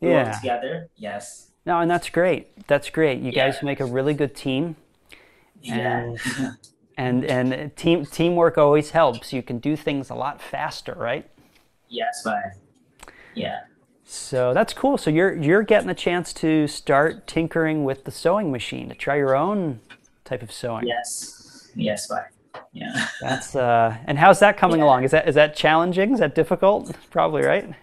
[0.00, 0.28] We Yeah.
[0.30, 0.88] work together.
[0.96, 1.50] Yes.
[1.66, 2.66] No, and that's great.
[2.68, 3.20] That's great.
[3.20, 4.76] You guys make a really good team.
[5.60, 6.14] Yeah.
[6.98, 9.30] And and team teamwork always helps.
[9.30, 11.28] You can do things a lot faster, right?
[11.90, 12.22] yes.
[12.24, 12.52] Right.
[13.34, 13.64] Yeah.
[14.06, 14.96] So that's cool.
[14.96, 19.16] So you're you're getting a chance to start tinkering with the sewing machine to try
[19.16, 19.80] your own
[20.24, 20.86] type of sewing.
[20.86, 21.70] Yes.
[21.74, 22.10] Yes.
[22.10, 22.30] Right.
[22.72, 23.06] Yeah.
[23.20, 24.84] That's uh and how's that coming Yeah.
[24.86, 25.04] along?
[25.04, 26.12] Is that is that challenging?
[26.12, 26.94] Is that difficult?
[27.10, 27.74] Probably, right?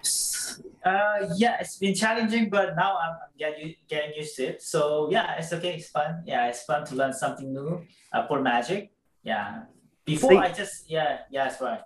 [0.86, 4.62] Uh, yeah, it's been challenging, but now I'm I'm getting getting used to it.
[4.62, 5.76] So yeah, it's okay.
[5.76, 6.24] It's fun.
[6.26, 8.92] Yeah, it's fun to learn something new uh, for magic.
[9.24, 9.64] Yeah.
[10.06, 11.82] Before See- I just yeah yeah that's right.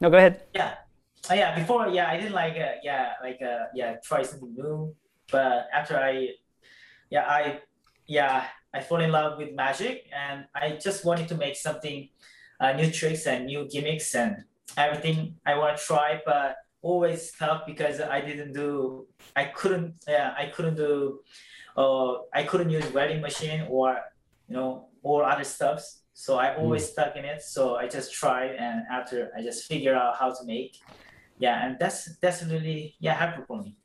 [0.00, 0.42] No, go ahead.
[0.54, 0.74] Yeah.
[1.30, 1.58] Oh, yeah.
[1.58, 4.94] Before yeah I didn't like uh, yeah like uh, yeah try something new,
[5.30, 6.28] but after I
[7.08, 7.60] yeah I
[8.06, 12.08] yeah I fall in love with magic and I just wanted to make something
[12.60, 14.44] uh, new tricks and new gimmicks and
[14.76, 19.06] everything I want to try, but always tough because I didn't do
[19.36, 21.20] I couldn't yeah I couldn't do
[21.76, 24.00] uh I couldn't use welding machine or
[24.48, 26.02] you know or other stuffs.
[26.12, 27.42] So I always stuck in it.
[27.42, 30.78] So I just tried and after I just figure out how to make.
[31.38, 33.76] Yeah, and that's that's really yeah helpful for me.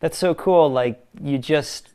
[0.00, 0.70] That's so cool.
[0.70, 1.89] Like you just,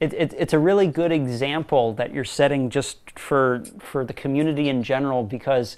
[0.00, 4.68] it, it, it's a really good example that you're setting just for for the community
[4.68, 5.76] in general because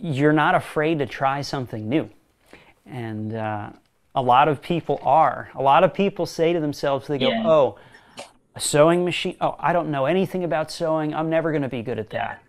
[0.00, 2.08] you're not afraid to try something new,
[2.86, 3.70] and uh,
[4.14, 5.50] a lot of people are.
[5.54, 7.42] A lot of people say to themselves, they go, Yeah.
[7.46, 7.78] "Oh,
[8.54, 9.36] a sewing machine.
[9.40, 11.14] Oh, I don't know anything about sewing.
[11.14, 12.42] I'm never going to be good at that."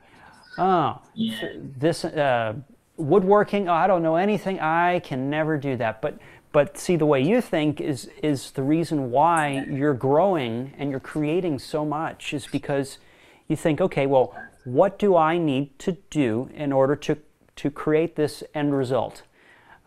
[0.58, 1.50] Oh, Yeah.
[1.56, 2.54] this uh,
[2.98, 6.20] woodworking oh, i don't know anything i can never do that but
[6.52, 11.00] but see the way you think is is the reason why you're growing and you're
[11.00, 12.98] creating so much is because
[13.48, 14.34] you think okay well
[14.66, 17.18] what do i need to do in order to
[17.56, 19.24] to create this end result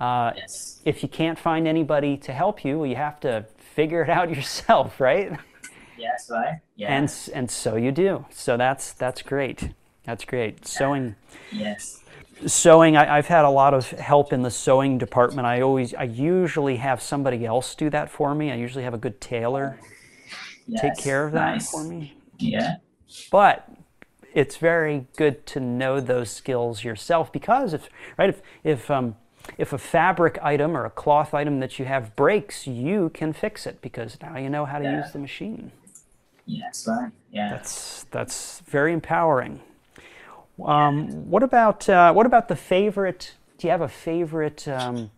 [0.01, 0.81] uh, Yes.
[0.85, 4.29] if you can't find anybody to help you well, you have to figure it out
[4.37, 5.33] yourself right
[5.99, 6.59] Yes, right?
[6.75, 6.93] Yeah.
[6.97, 9.71] and and so you do so that's that's great
[10.05, 11.15] that's great sewing
[11.53, 12.02] yes.
[12.47, 16.05] Sewing I, i've had a lot of help in the sewing department i always i
[16.05, 19.79] usually have somebody else do that for me i usually have a good tailor
[20.81, 21.71] take care of that Nice.
[21.71, 22.77] for me Yeah.
[23.31, 23.69] but
[24.35, 29.17] it's very good to know those skills yourself because if right if if um,
[29.59, 33.67] if a fabric item or a cloth item that you have breaks you can fix
[33.67, 35.03] it because now you know how to Yeah.
[35.03, 35.73] use the machine
[36.45, 37.13] Yes, right?
[37.31, 37.51] Yeah.
[37.51, 39.61] That's that's very empowering.
[40.67, 43.35] Um, what about uh, what about the favorite?
[43.59, 45.11] Do you have a favorite um,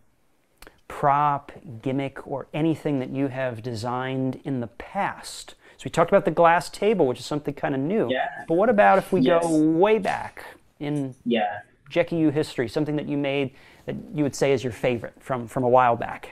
[0.87, 5.55] prop, gimmick, or anything that you have designed in the past?
[5.77, 8.09] So we talked about the glass table, which is something kind of new.
[8.09, 8.27] Yeah.
[8.47, 9.43] But what about if we Yes.
[9.43, 10.45] go way back
[10.79, 11.59] in yeah.
[11.89, 13.51] Jackie Yu history, something that you made
[13.85, 16.29] that you would say is your favorite from from a while back?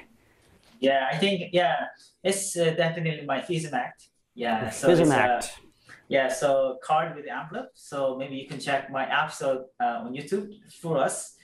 [0.80, 1.88] Yeah, I think yeah,
[2.24, 4.10] it's uh, definitely my FISM act.
[4.36, 5.60] Yeah, so uh, Act.
[6.14, 7.72] Yeah, so card with envelope.
[7.74, 10.46] So maybe you can check my episode uh, on YouTube
[10.80, 11.36] for us.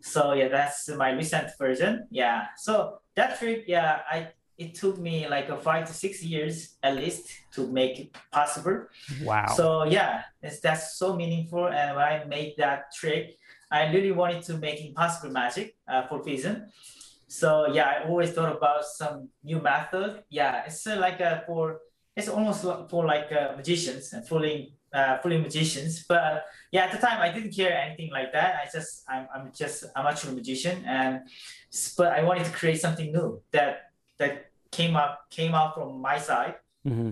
[0.00, 2.08] So yeah, that's my recent version.
[2.10, 6.76] Yeah, so that trick, yeah, I it took me like a five to six years
[6.82, 8.86] at least to make it possible.
[9.22, 9.46] Wow.
[9.58, 11.66] So yeah, it's, that's so meaningful.
[11.66, 13.36] And when I made that trick,
[13.70, 16.64] I really wanted to make impossible magic uh, for Fism.
[17.26, 20.22] So yeah, I always thought about some new method.
[20.30, 21.80] Yeah, it's uh, like a for
[22.16, 26.04] it's almost for like uh, magicians and fooling uh, fooling magicians.
[26.08, 28.56] But uh, yeah, at the time I didn't care anything like that.
[28.62, 31.22] I just I'm, I'm just amateur magician and
[31.96, 36.18] but I wanted to create something new that that came up came out from my
[36.18, 37.10] side hmm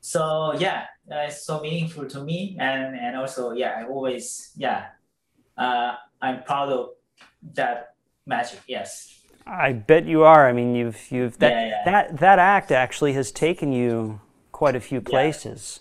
[0.00, 4.86] so yeah uh, it's so meaningful to me and and also yeah i always yeah
[5.58, 6.90] uh i'm proud of
[7.42, 9.17] that magic yes
[9.48, 10.48] I bet you are.
[10.48, 11.82] I mean, you've you've that Yeah, yeah.
[11.86, 14.20] that that act actually has taken you
[14.52, 15.80] quite a few places.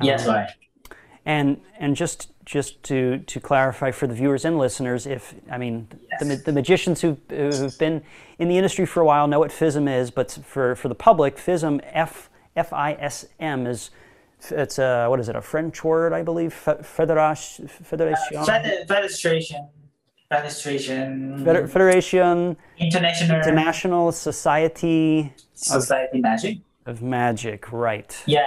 [0.00, 0.50] yes Um, right
[1.24, 5.88] And and just just to to clarify for the viewers and listeners, if I mean
[6.20, 6.42] the, Yes.
[6.44, 8.02] the magicians who who've been
[8.38, 11.36] in the industry for a while know what FISM is, but for for the public,
[11.36, 13.90] FISM F F I S M is
[14.50, 18.46] it's a what is it a French word I believe Fe- Fédération Fédération
[18.86, 19.68] federation
[20.28, 21.44] Federation.
[21.44, 26.58] Feder- Federation International International Society Society Magic.
[26.86, 28.16] of Magic, right?
[28.26, 28.40] Yeah,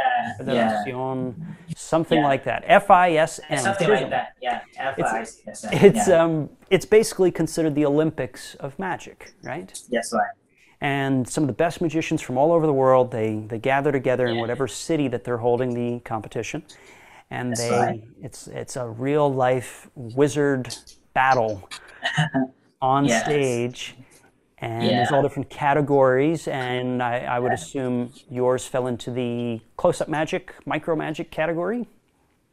[0.45, 0.83] yeah.
[0.83, 2.27] Federation, something Yeah.
[2.27, 2.65] like that.
[2.67, 3.59] FISM.
[3.59, 4.33] Something like that.
[4.41, 4.61] Yeah.
[4.77, 5.69] FISM.
[5.83, 6.23] It's yeah.
[6.23, 9.71] um, it's basically considered the Olympics of magic, right?
[9.89, 10.33] Yes, right.
[10.81, 14.27] And some of the best magicians from all over the world they they gather together
[14.27, 16.63] in whatever city that they're holding the competition,
[17.29, 18.03] and That's they right.
[18.21, 20.73] it's it's a real life wizard
[21.23, 21.69] battle
[22.81, 23.23] on Yes.
[23.25, 23.95] stage.
[24.61, 30.09] And there's all different categories, and I, I would assume yours fell into the close-up
[30.09, 31.81] magic, micro magic category,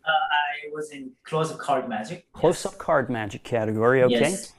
[0.05, 2.19] Uh, I was in close up card magic.
[2.33, 4.03] close-up card magic category.
[4.05, 4.21] Okay.
[4.21, 4.53] Yes.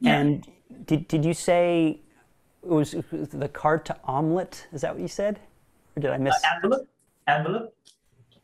[0.00, 0.18] Yeah.
[0.18, 0.44] And
[0.86, 2.00] did, did you say
[2.64, 2.90] it was
[3.42, 4.66] the card to omelet?
[4.72, 5.38] Is that what you said?
[5.96, 6.34] Or did I miss?
[6.54, 6.88] Envelope.
[7.28, 7.74] Envelope.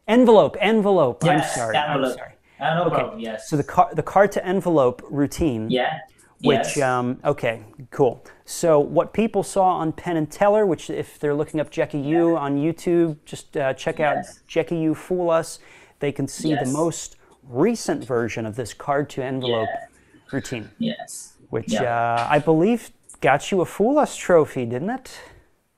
[0.07, 1.25] envelope, envelope.
[1.25, 1.77] I'm Yes, sorry.
[1.77, 2.17] I'm envelope.
[2.19, 2.33] sorry.
[2.61, 2.95] Uh, no Okay.
[2.97, 3.21] problem.
[3.21, 3.49] Yes.
[3.49, 5.71] So the card the card to envelope routine.
[5.71, 6.01] yeah.
[6.41, 6.81] Which yes.
[6.83, 8.25] um, okay, cool.
[8.45, 12.37] So what people saw on Penn and Teller, which if they're looking up Jackie Yu
[12.37, 14.41] on YouTube, just uh, check out Yes.
[14.47, 15.59] Jackie Yu Fool Us.
[15.99, 19.87] They can see the most recent version of this card to envelope Yeah.
[20.31, 21.33] routine, yes.
[21.51, 21.83] which Yeah.
[22.15, 25.19] uh, I believe got you a Fool Us trophy, didn't it?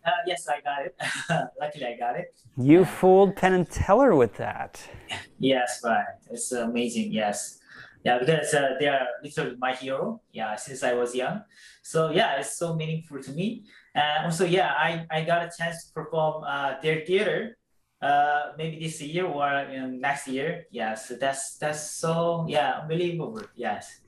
[0.05, 0.97] Uh, yes, I got it.
[1.61, 2.35] Luckily, I got it.
[2.57, 4.83] You fooled Penn and Teller with that.
[5.43, 6.05] Yes, right.
[6.31, 7.13] It's amazing.
[7.13, 7.59] Yes.
[8.05, 10.21] Yeah, because uh, they are literally my hero.
[10.33, 11.43] Yeah, since I was young.
[11.83, 13.65] So yeah, it's so meaningful to me.
[13.95, 17.57] And also, yeah, I, I got a chance to perform uh, their theater.
[18.03, 20.65] Uh, maybe this year or in next year.
[20.71, 23.41] Yes, that's that's so yeah unbelievable.
[23.55, 24.01] Yes.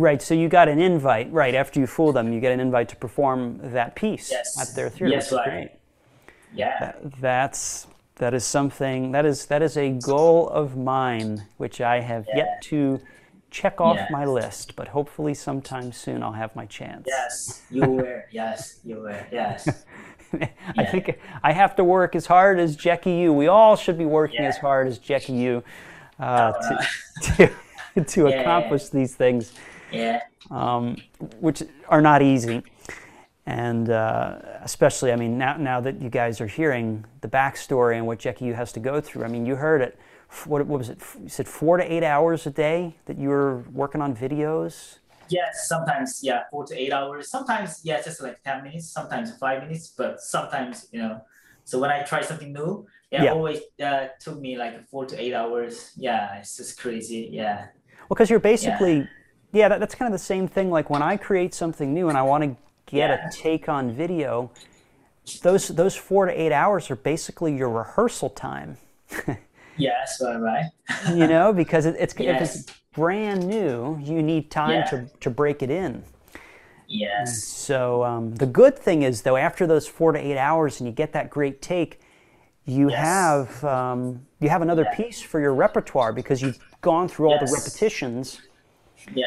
[0.00, 2.88] Right, so you got an invite, right, after you fool them, you get an invite
[2.88, 4.58] to perform that piece Yes.
[4.58, 5.12] at their theater.
[5.14, 5.44] Yes, right.
[5.44, 5.70] great.
[6.54, 6.92] Yeah.
[7.20, 7.86] That's
[8.16, 12.36] that is something that is that is a goal of mine which I have Yeah.
[12.38, 13.00] yet to
[13.50, 14.10] check off Yes.
[14.10, 17.04] my list, but hopefully sometime soon I'll have my chance.
[17.06, 18.24] Yes, you were.
[18.30, 19.22] Yes, you were.
[19.30, 19.84] Yes.
[20.32, 20.90] I Yeah.
[20.90, 23.34] think I have to work as hard as Jackie Yu.
[23.34, 24.48] We all should be working Yeah.
[24.48, 25.62] as hard as Jackie Yu
[26.18, 26.60] uh, Oh,
[27.36, 27.50] to,
[27.96, 28.40] to, to Yeah.
[28.40, 29.52] accomplish these things.
[29.92, 30.20] Yeah.
[30.50, 30.96] um,
[31.40, 32.62] which are not easy.
[33.46, 38.06] And uh, especially, I mean, now, now that you guys are hearing the backstory and
[38.06, 39.98] what Jackie Yu has to go through, I mean, you heard it.
[40.44, 41.00] What, what was it?
[41.20, 44.98] You said four to eight hours a day that you were working on videos?
[45.28, 47.30] Yes, sometimes yeah, four to eight hours.
[47.30, 48.88] Sometimes yeah, just like ten minutes.
[48.90, 49.88] Sometimes five minutes.
[49.96, 51.20] But sometimes you know.
[51.64, 53.32] So when I try something new, it Yeah.
[53.32, 55.92] always uh, took me like four to eight hours.
[55.96, 57.28] Yeah, it's just crazy.
[57.32, 57.66] Yeah.
[58.00, 59.06] Well, because you're basically, yeah,
[59.52, 60.70] that, that's kind of the same thing.
[60.70, 63.28] Like when I create something new and I want to get Yeah.
[63.28, 64.50] a take on video,
[65.42, 68.76] those those four to eight hours are basically your rehearsal time.
[69.76, 70.64] Yes, right, right.
[71.14, 74.84] you know, because it, it's if it's brand new, you need time Yeah.
[74.90, 76.02] to, to break it in.
[76.86, 77.44] Yes.
[77.44, 80.92] So um, the good thing is, though, after those four to eight hours, and you
[80.92, 82.00] get that great take,
[82.66, 82.98] you Yes.
[82.98, 84.96] have um, you have another Yeah.
[84.96, 88.42] piece for your repertoire because you've gone through all the repetitions.
[89.14, 89.26] Yeah.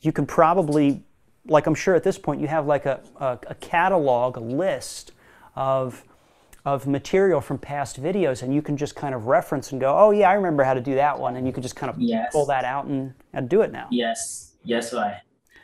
[0.00, 1.02] You can probably,
[1.46, 5.12] like I'm sure at this point, you have like a, a, a catalog, a list
[5.54, 6.04] of
[6.64, 10.10] of material from past videos, and you can just kind of reference and go, "Oh
[10.10, 12.32] yeah, I remember how to do that one," and you can just kind of Yes.
[12.32, 13.86] pull that out and, and do it now.
[13.90, 14.54] Yes.
[14.64, 15.20] Yes, right.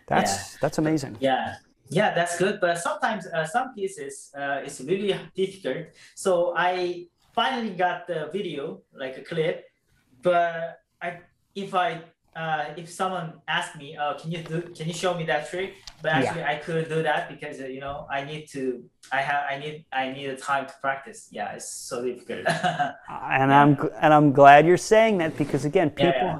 [0.06, 1.16] That's that's amazing.
[1.20, 1.56] Yeah,
[1.88, 2.60] yeah, that's good.
[2.60, 5.88] But sometimes uh, some pieces uh, it's really difficult.
[6.14, 9.64] So I finally got the video, like a clip.
[10.22, 11.18] But I,
[11.54, 12.00] if I,
[12.34, 14.62] uh, if someone asked me, "Oh, can you do?
[14.76, 16.18] Can you show me that trick?" But Yeah.
[16.18, 18.84] actually, I couldn't do that because uh, you know I need to.
[19.12, 19.44] I have.
[19.50, 19.84] I need.
[19.92, 21.28] I need a time to practice.
[21.30, 22.46] Yeah, it's so difficult.
[22.48, 26.38] and I'm and I'm glad you're saying that because again, people, Yeah,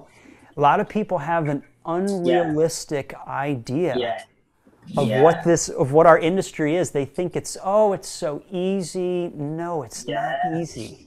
[0.57, 4.23] a lot of people have an unrealistic idea yeah.
[4.97, 5.23] of yeah.
[5.23, 6.91] what this of what our industry is.
[6.91, 9.31] They think it's oh, it's so easy.
[9.35, 11.07] No, it's not easy.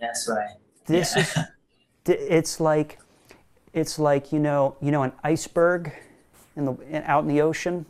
[0.00, 0.56] That's right.
[0.86, 1.22] This Yeah.
[1.22, 1.38] is
[2.06, 2.98] it's like
[3.74, 5.92] it's like you know you know an iceberg
[6.56, 7.84] in the in, out in the ocean.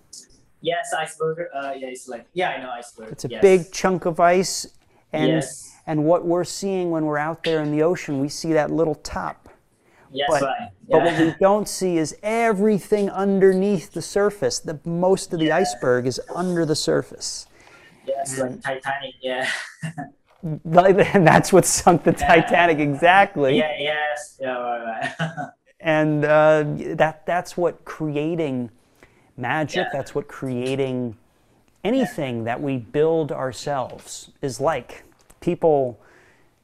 [0.60, 1.46] Yes, iceberg.
[1.54, 3.12] Uh, yeah, it's like yeah, I know iceberg.
[3.12, 3.42] It's a yes.
[3.42, 4.66] big chunk of ice,
[5.12, 5.76] and Yes.
[5.86, 8.94] and what we're seeing when we're out there in the ocean, we see that little
[8.96, 9.48] top.
[10.10, 10.68] Yes, But, right.
[10.88, 14.60] but what we don't see is everything underneath the surface.
[14.60, 17.46] The most of the iceberg is under the surface.
[18.06, 19.14] Yes, like Titanic.
[19.20, 19.50] Yeah.
[20.44, 23.56] And that's what sunk the Titanic exactly.
[23.56, 23.72] yeah.
[23.78, 24.36] Yes.
[24.40, 24.48] Yeah.
[24.58, 25.14] Right.
[25.18, 25.48] Right.
[25.84, 26.64] And uh,
[26.96, 28.70] that that's what creating
[29.36, 29.76] magic.
[29.84, 29.90] Yeah.
[29.92, 31.16] That's what creating
[31.84, 35.04] anything that we build ourselves is like.
[35.40, 36.00] People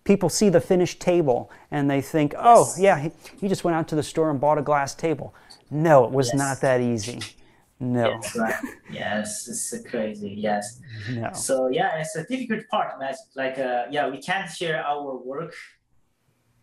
[0.05, 3.87] people see the finished table and they think, oh, yeah, he, he just went out
[3.89, 5.35] to the store and bought a glass table.
[5.71, 6.37] No, it was Yes.
[6.39, 7.21] not that easy.
[7.79, 8.09] No.
[8.09, 8.55] Yes, right.
[8.91, 10.35] yes, it's crazy.
[10.37, 10.81] Yes.
[11.11, 11.31] No.
[11.35, 13.15] So yeah, it's a difficult part, man.
[13.37, 15.55] Like, uh, yeah, we can't share our work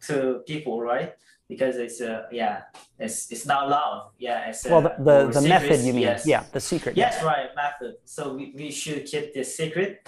[0.07, 1.13] to people, right?
[1.49, 2.63] Because it's, uh, yeah,
[2.99, 4.11] it's it's not allowed.
[4.19, 6.03] Yeah, it's Well, the, the, the method you mean?
[6.03, 6.27] Yes.
[6.27, 6.97] Yeah, the secret.
[6.97, 7.95] Yes, right, method.
[8.03, 10.05] So we, we should keep this secret.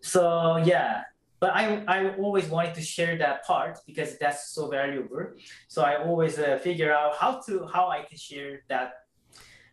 [0.00, 1.02] So yeah,
[1.40, 5.34] but I I always wanted to share that part because that's so valuable.
[5.68, 8.92] So I always uh, figure out how to how I can share that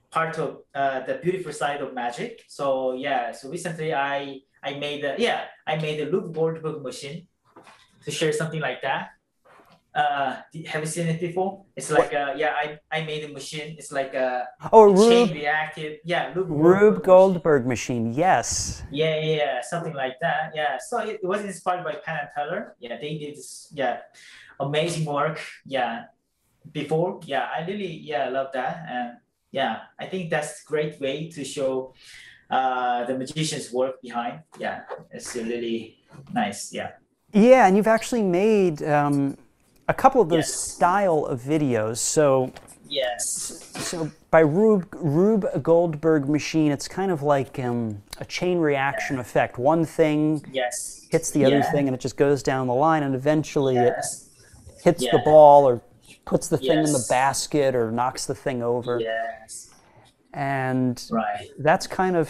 [0.10, 2.44] part of uh, the beautiful side of magic.
[2.48, 7.28] So yeah, so recently I I made a yeah I made a Rube Goldberg machine
[8.06, 9.13] to share something like that.
[9.96, 10.38] Uh,
[10.68, 11.64] have you seen it before?
[11.76, 13.76] It's like uh, yeah, I, I made a machine.
[13.78, 16.00] It's like a Oh, chain Rube, reactive.
[16.04, 17.04] Yeah, Rube, Rube.
[17.04, 18.12] Goldberg machine.
[18.14, 18.82] Yes.
[18.92, 20.52] Yeah, yeah, yeah, something like that.
[20.56, 22.76] Yeah, so it, it was inspired by Penn and Teller.
[22.80, 24.00] Yeah, they did this, yeah,
[24.60, 25.40] amazing work.
[25.66, 26.06] Yeah,
[26.72, 27.20] before.
[27.26, 29.18] Yeah, I really yeah I love that, and
[29.52, 31.94] yeah, I think that's a great way to show
[32.50, 34.42] uh, the magician's work behind.
[34.58, 34.82] Yeah,
[35.12, 35.98] it's really
[36.34, 36.74] nice.
[36.74, 36.92] Yeah.
[37.32, 39.38] Yeah, and you've actually made um,
[39.88, 40.54] a couple of those Yes.
[40.54, 41.98] style of videos.
[41.98, 42.52] So,
[42.88, 43.24] Yes.
[43.76, 49.58] so by Rube, Rube Goldberg machine, it's kind of like um, a chain reaction effect.
[49.58, 51.02] One thing Yes.
[51.10, 51.72] hits the other Yeah.
[51.72, 54.30] thing, and it just goes down the line, and eventually it Yes.
[54.84, 55.82] hits the ball or
[56.26, 59.00] puts the thing in the basket or knocks the thing over.
[59.00, 59.70] Yes.
[60.34, 61.50] And Right.
[61.60, 62.30] that's kind of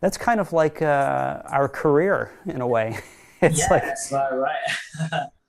[0.00, 2.98] that's kind of like uh, our career in a way.
[3.40, 4.12] It's like yes.
[4.12, 4.32] right.
[4.32, 5.20] Right.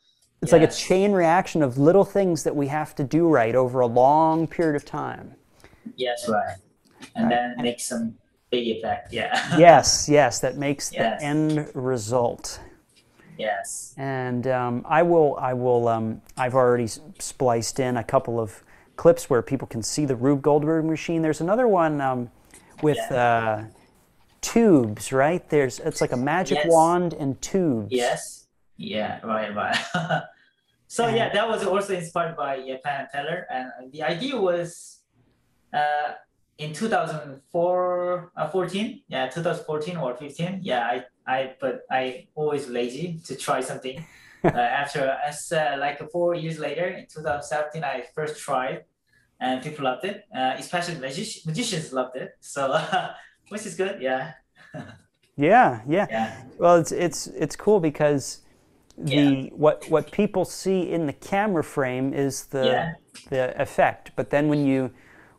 [0.44, 3.80] it's like a chain reaction of little things that we have to do right over
[3.80, 5.34] a long period of time.
[5.96, 6.28] yes.
[6.30, 6.58] Right.
[7.16, 8.16] And then make some
[8.50, 9.12] big effect.
[9.14, 9.58] Yeah.
[9.58, 11.20] Yes, yes, that makes Yes.
[11.22, 12.60] the end result.
[13.38, 13.94] yes.
[13.98, 16.88] And um, I will, I will, um, I've already
[17.20, 18.64] spliced in a couple of
[18.96, 21.22] clips where people can see the Rube Goldberg machine.
[21.22, 22.30] There's another one um,
[22.82, 23.64] with uh,
[24.42, 25.48] tubes, right?
[25.50, 26.68] There's, it's like a magic Yes.
[26.70, 27.92] wand and tubes.
[27.92, 28.48] Yes.
[28.78, 29.20] Yeah.
[29.26, 29.54] Right.
[29.56, 29.78] Right.
[30.94, 35.00] so yeah, that was also inspired by yeah, and Teller, and the idea was
[35.74, 36.14] uh,
[36.60, 40.60] in 2004, uh, 14, yeah, 2014 or 15.
[40.62, 44.06] Yeah, I, I, but I always lazy to try something.
[44.44, 48.84] uh, after as uh, like four years later, in 2017, I first tried,
[49.40, 50.26] and people loved it.
[50.36, 52.34] Uh, especially magic- magicians loved it.
[52.40, 52.80] So,
[53.50, 54.00] which is good.
[54.00, 54.34] Yeah.
[55.36, 56.06] Yeah, yeah.
[56.12, 56.44] Yeah.
[56.60, 58.43] Well, it's it's it's cool because
[58.98, 59.50] the Yeah.
[59.56, 62.94] what what people see in the camera frame is the Yeah.
[63.30, 64.92] the effect, but then when you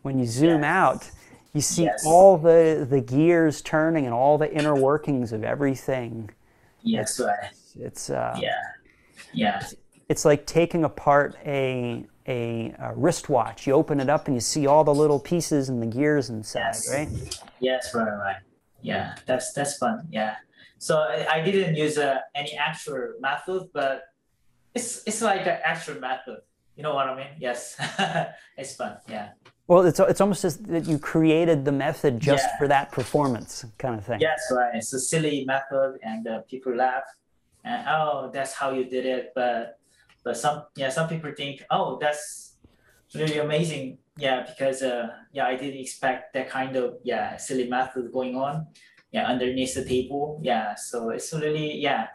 [0.02, 0.64] when you zoom Yes.
[0.64, 1.10] out,
[1.52, 2.04] you see Yes.
[2.06, 6.30] all the the gears turning and all the inner workings of everything.
[6.82, 7.18] Yes.
[7.20, 7.50] Right.
[7.78, 8.50] It's uh, Yeah.
[9.32, 9.62] Yeah.
[10.08, 13.66] it's like taking apart a, a a wristwatch.
[13.66, 16.60] You open it up and you see all the little pieces and the gears inside,
[16.60, 16.92] Yes.
[16.92, 17.08] right?
[17.60, 18.36] Yes, right, right.
[18.82, 20.06] Yeah, that's that's fun.
[20.10, 20.34] Yeah.
[20.84, 24.02] So I, I didn't use uh, any actual method, but
[24.74, 26.40] it's it's like an actual method.
[26.76, 27.32] You know what I mean?
[27.40, 27.74] Yes.
[28.58, 28.98] it's fun.
[29.08, 29.28] Yeah.
[29.66, 32.58] Well, it's it's almost as that you created the method just Yeah.
[32.58, 34.20] for that performance kind of thing.
[34.20, 34.74] Yes, right.
[34.74, 37.08] It's a silly method, and uh, people laugh,
[37.64, 39.32] and oh, that's how you did it.
[39.34, 39.80] But
[40.22, 42.58] but some yeah, some people think oh, that's
[43.14, 43.84] really amazing.
[44.18, 48.66] Yeah, because uh, yeah, I didn't expect that kind of yeah silly method going on.
[49.14, 50.40] Yeah, underneath the table.
[50.42, 52.08] Yeah, so it's really yeah,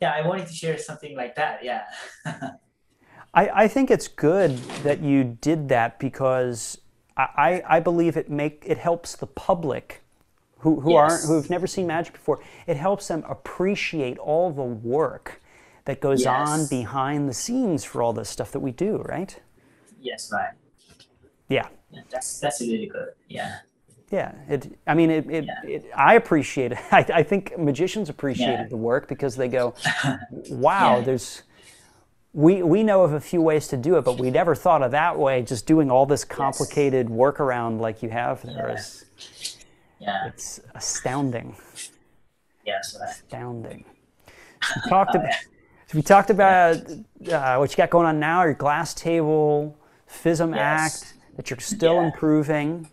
[0.00, 0.12] yeah.
[0.12, 1.62] I wanted to share something like that.
[1.62, 1.84] Yeah.
[3.34, 6.80] I, I think it's good that you did that because
[7.16, 10.02] I, I believe it make it helps the public
[10.60, 12.40] who, who aren't who have never seen magic before.
[12.66, 15.42] It helps them appreciate all the work
[15.84, 19.38] that goes on behind the scenes for all this stuff that we do, right?
[20.00, 20.54] yes, right.
[21.50, 21.68] Yeah.
[21.90, 23.10] Yeah, that's that's really good.
[23.28, 23.58] Yeah.
[24.10, 24.76] Yeah, it.
[24.86, 25.30] I mean, it.
[25.30, 25.70] it, Yeah.
[25.70, 26.78] it I appreciate it.
[26.92, 28.66] I, I think magicians appreciated Yeah.
[28.68, 29.74] the work because they go,
[30.50, 31.04] "Wow, Yeah.
[31.04, 31.42] there's."
[32.32, 34.92] We we know of a few ways to do it, but we never thought of
[34.92, 35.42] that way.
[35.42, 39.04] Just doing all this complicated workaround like you have there is
[39.98, 40.26] Yeah.
[40.28, 41.56] it's astounding,
[42.64, 43.08] Yes, right.
[43.10, 43.84] astounding.
[44.62, 45.32] So we talked about.
[45.88, 46.76] So we talked about
[47.32, 51.02] uh, what you got going on now, your glass table, FISM Yes.
[51.02, 52.88] Act, that you're still improving.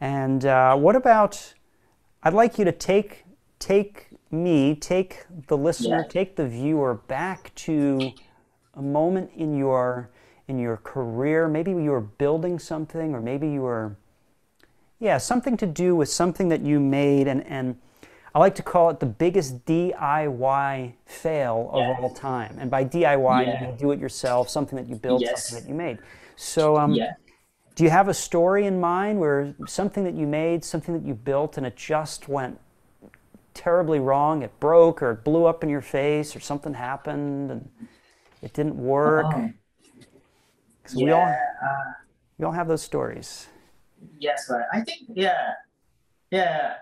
[0.00, 1.54] And uh, what about?
[2.22, 3.24] I'd like you to take
[3.58, 6.08] take me, take the listener, Yeah.
[6.08, 8.12] take the viewer back to
[8.74, 10.10] a moment in your
[10.46, 11.48] in your career.
[11.48, 13.96] Maybe you were building something, or maybe you were,
[14.98, 17.26] yeah, something to do with something that you made.
[17.28, 17.76] And and
[18.34, 21.96] I like to call it the biggest DIY fail of Yeah.
[22.00, 22.56] all time.
[22.60, 23.66] And by DIY, Yeah.
[23.70, 25.48] you do it yourself, something that you built, Yes.
[25.48, 25.98] something that you made.
[26.36, 27.14] So, um, yeah.
[27.78, 31.14] Do you have a story in mind where something that you made, something that you
[31.14, 32.58] built, and it just went
[33.54, 34.42] terribly wrong?
[34.42, 37.70] It broke, or it blew up in your face, or something happened and
[38.42, 39.26] it didn't work?
[39.32, 39.48] Oh,
[40.82, 41.38] 'Cause we all yeah.
[41.62, 41.92] Uh,
[42.36, 43.46] we all have those stories.
[44.18, 44.66] yes, right.
[44.72, 45.52] I think yeah,
[46.32, 46.78] yeah.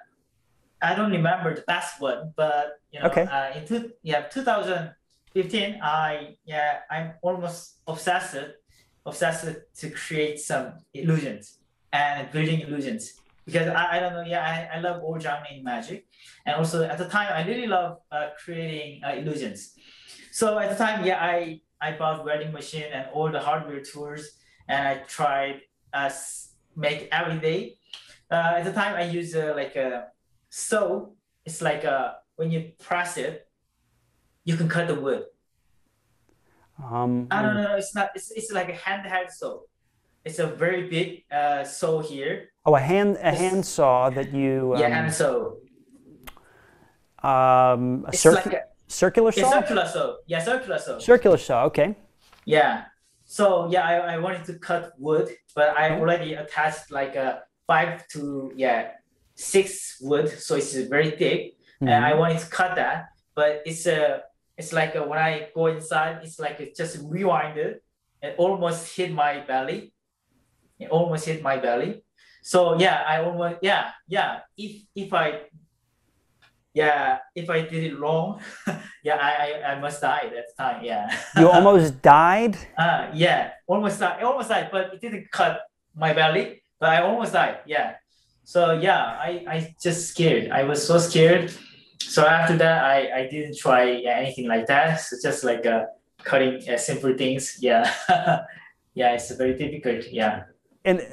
[0.81, 3.25] I don't remember the last one, but you know, Okay.
[3.25, 8.35] uh, in two, yeah, 2015, I yeah, I'm almost obsessed,
[9.07, 9.49] obsessed
[9.79, 11.59] to create some illusions
[11.93, 13.15] and building illusions
[13.47, 16.07] because I, I don't know, yeah, I, I love genre in magic,
[16.45, 19.75] and also at the time I really love uh, creating uh, illusions.
[20.33, 24.29] So at the time, yeah, I I bought welding machine and all the hardware tools,
[24.69, 25.61] and I tried
[25.93, 26.11] uh,
[26.75, 27.79] make every day.
[28.31, 30.09] Uh, at the time, I use uh, like a
[30.51, 31.07] saw.
[31.45, 33.47] It's like a when you press it,
[34.45, 35.25] you can cut the wood.
[36.83, 37.77] Um, I don't know.
[37.77, 38.11] It's not.
[38.15, 39.61] It's, it's like a handheld saw.
[40.25, 42.51] It's a very big uh, saw here.
[42.67, 45.53] Oh, a hand a hand saw that you um, yeah, hand saw.
[47.23, 49.51] um, a It's circu- like a, circular a saw.
[49.51, 50.17] circular saw.
[50.27, 50.99] Yeah, circular saw.
[50.99, 51.65] Circular saw.
[51.67, 51.97] Okay.
[52.45, 52.85] Yeah.
[53.25, 58.07] So yeah, I, I wanted to cut wood, but I already attached like a five
[58.09, 58.93] to yeah
[59.35, 64.23] six wood, so it's very thick, and I wanted to cut that, but it's a
[64.57, 67.77] it's like a, when I go inside, it's like it just rewinded
[68.23, 69.93] and almost hit my belly.
[70.79, 72.03] It almost hit my belly.
[72.43, 74.41] So yeah, I almost yeah yeah.
[74.57, 75.51] If if I
[76.73, 78.41] yeah if I did it wrong,
[79.03, 80.85] yeah I, I I must die at the time.
[80.85, 81.11] Yeah.
[81.37, 82.57] You almost died.
[82.79, 84.23] Uh, yeah, almost died.
[84.23, 85.61] Almost died, but it didn't cut
[85.95, 86.63] my belly.
[86.79, 87.61] But I almost died.
[87.67, 87.97] Yeah.
[88.45, 90.53] So yeah, I, I just scared.
[90.53, 91.51] I was so scared.
[92.09, 95.01] So after that, I, I didn't try anything like that.
[95.01, 95.87] So just like uh,
[96.23, 97.59] cutting uh, simple things.
[97.61, 97.93] Yeah.
[98.95, 100.07] yeah, it's very difficult.
[100.11, 100.45] Yeah.
[100.85, 101.05] And uh,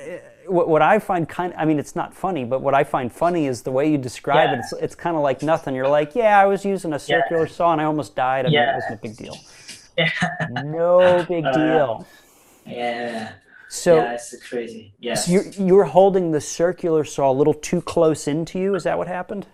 [0.48, 3.48] what, what I find kind I mean, it's not funny, but what I find funny
[3.48, 4.60] is the way you describe it.
[4.60, 5.74] It's, it's kind of like nothing.
[5.76, 8.46] You're like, yeah, I was using a circular saw and I almost died.
[8.46, 9.38] I mean, it wasn't a big deal.
[9.98, 10.10] Yeah.
[10.64, 12.08] No big Uh, deal.
[12.66, 13.34] Yeah.
[13.70, 14.94] So, yeah, it's crazy.
[15.00, 15.16] Yeah.
[15.16, 18.76] so you're, you were holding the circular saw a little too close into you.
[18.76, 19.48] Is that what happened?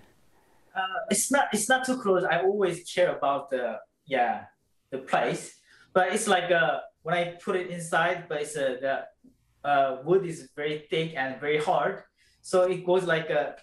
[0.76, 2.24] Uh, it's not it's not too close.
[2.24, 4.46] I always care about the yeah
[4.92, 5.56] the place,
[5.94, 9.06] but it's like uh when I put it inside, but it's uh, the
[9.68, 12.04] uh, wood is very thick and very hard,
[12.42, 13.56] so it goes like a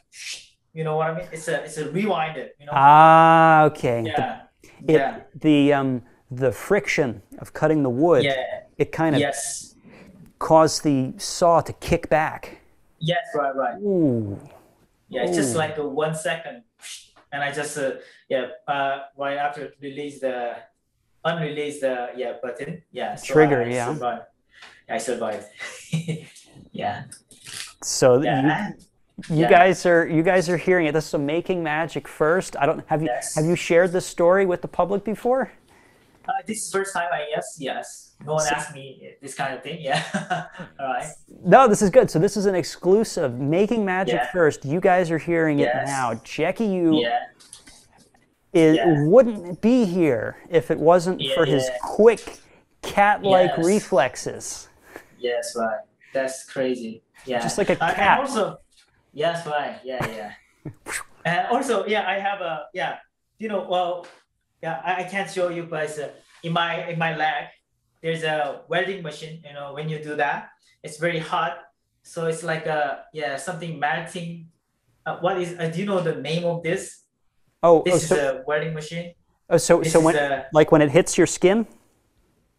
[0.72, 1.28] you know what I mean.
[1.32, 2.72] It's a it's a rewinded you know.
[2.74, 4.02] Ah, okay.
[4.06, 4.42] yeah.
[4.86, 5.20] It, yeah.
[5.34, 8.34] The um, the friction of cutting the wood, Yeah.
[8.78, 9.74] it kind of Yes.
[10.38, 12.60] caused the saw to kick back.
[12.98, 13.24] Yes.
[13.34, 13.54] Right.
[13.54, 13.78] Right.
[13.80, 14.38] Ooh.
[15.08, 15.22] Yeah.
[15.24, 16.62] It's just like a one second,
[17.36, 17.92] and I just uh,
[18.28, 20.56] yeah uh, right after release the
[21.24, 23.92] unrelease the yeah button yeah so Trigger, I yeah.
[23.92, 24.22] survived.
[24.88, 25.46] I survived.
[26.72, 27.04] yeah.
[27.82, 28.68] So Yeah.
[29.28, 29.50] you, you Yeah.
[29.50, 30.92] guys are you guys are hearing it.
[30.92, 32.56] This is a making magic first.
[32.56, 33.34] I don't have you Yes.
[33.36, 35.50] have you shared this story with the public before?
[36.28, 38.14] Uh, this is first time I yes yes.
[38.24, 39.78] No one asked me this kind of thing.
[39.80, 40.02] Yeah.
[40.80, 41.06] All right.
[41.44, 42.10] No, this is good.
[42.10, 44.30] So this is an exclusive making magic Yeah.
[44.32, 44.64] first.
[44.64, 46.14] You guys are hearing it now.
[46.24, 47.18] Jackie Yu Yeah.
[48.52, 49.04] is, Yeah.
[49.04, 52.38] wouldn't be here if it wasn't for his quick
[52.82, 53.66] cat-like Yes.
[53.66, 54.68] reflexes.
[55.18, 55.54] Yes.
[55.56, 55.80] Right.
[56.14, 57.02] That's crazy.
[57.26, 57.40] Yeah.
[57.40, 58.20] Just like a cat.
[58.20, 58.58] also,
[59.12, 59.46] yes.
[59.46, 59.78] Right.
[59.84, 60.06] Yeah.
[60.06, 60.72] Yeah.
[61.24, 62.96] and also, yeah, I have a yeah.
[63.38, 64.06] You know, well,
[64.66, 66.10] yeah, I, I can't show you, but it's, uh,
[66.42, 67.44] in my in my leg,
[68.02, 69.42] there's a welding machine.
[69.46, 70.50] You know, when you do that,
[70.82, 71.58] it's very hot.
[72.02, 74.48] So it's like a yeah something melting.
[75.06, 75.54] Uh, what is?
[75.58, 76.82] Uh, do you know the name of this?
[77.62, 79.14] Oh, oh, This is a welding machine.
[79.50, 81.66] oh, so, This so when a like when it hits your skin?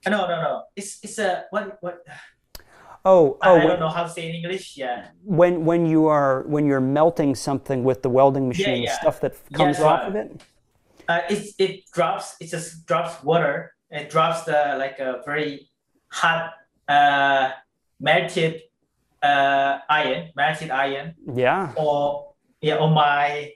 [0.06, 0.54] uh, no no no.
[0.76, 2.04] It's it's a what what
[3.06, 4.76] Oh, I, oh, I don't know how to say in English.
[4.76, 4.98] Yeah.
[5.24, 9.00] when when you are when you're melting something with the welding machine, yeah.
[9.00, 10.10] stuff that comes Yes, off right.
[10.10, 10.30] of it.
[11.08, 12.36] Uh, it it drops.
[12.40, 13.74] It just drops water.
[13.90, 15.70] It drops the like a very
[16.12, 16.52] hot
[16.88, 17.52] uh
[18.00, 18.62] melted
[19.24, 21.74] uh iron, melted iron Yeah.
[21.76, 23.54] or yeah on my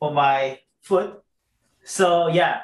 [0.00, 1.22] on my foot.
[1.84, 2.60] So yeah,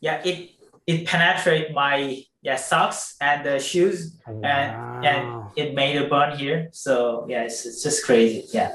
[0.00, 0.50] yeah it
[0.86, 6.68] it penetrate my yeah socks and the shoes and and it made a burn here.
[6.72, 8.46] So yeah, it's, it's just crazy.
[8.52, 8.74] Yeah.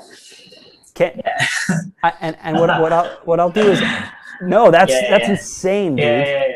[0.94, 1.22] Can,
[2.04, 3.82] I, and and what what I'll what I'll do is
[4.42, 6.06] no, that's Yeah, that's insane, dude.
[6.06, 6.26] Yeah.
[6.26, 6.54] Yeah.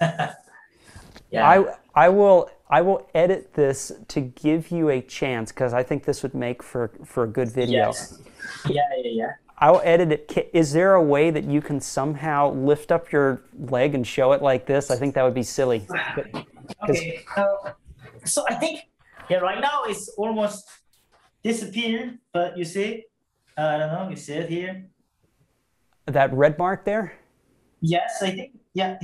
[0.00, 0.34] Yeah.
[1.30, 1.48] yeah.
[1.48, 6.04] I I will I will edit this to give you a chance because I think
[6.04, 7.88] this would make for for a good video.
[7.88, 8.18] Yes.
[8.68, 8.82] Yeah.
[9.02, 9.10] Yeah.
[9.10, 9.32] Yeah.
[9.58, 10.50] I'll edit it.
[10.52, 14.42] Is there a way that you can somehow lift up your leg and show it
[14.42, 14.90] like this?
[14.90, 15.86] I think that would be silly.
[16.82, 17.24] Okay.
[17.36, 17.70] Uh,
[18.24, 18.80] so I think
[19.30, 20.68] yeah, right now it's almost
[21.44, 22.18] disappeared.
[22.32, 23.04] But you see,
[23.56, 24.10] uh, I don't know.
[24.10, 24.86] You see it here?
[26.06, 27.12] That red mark there?
[27.80, 28.98] Yes, I think yeah.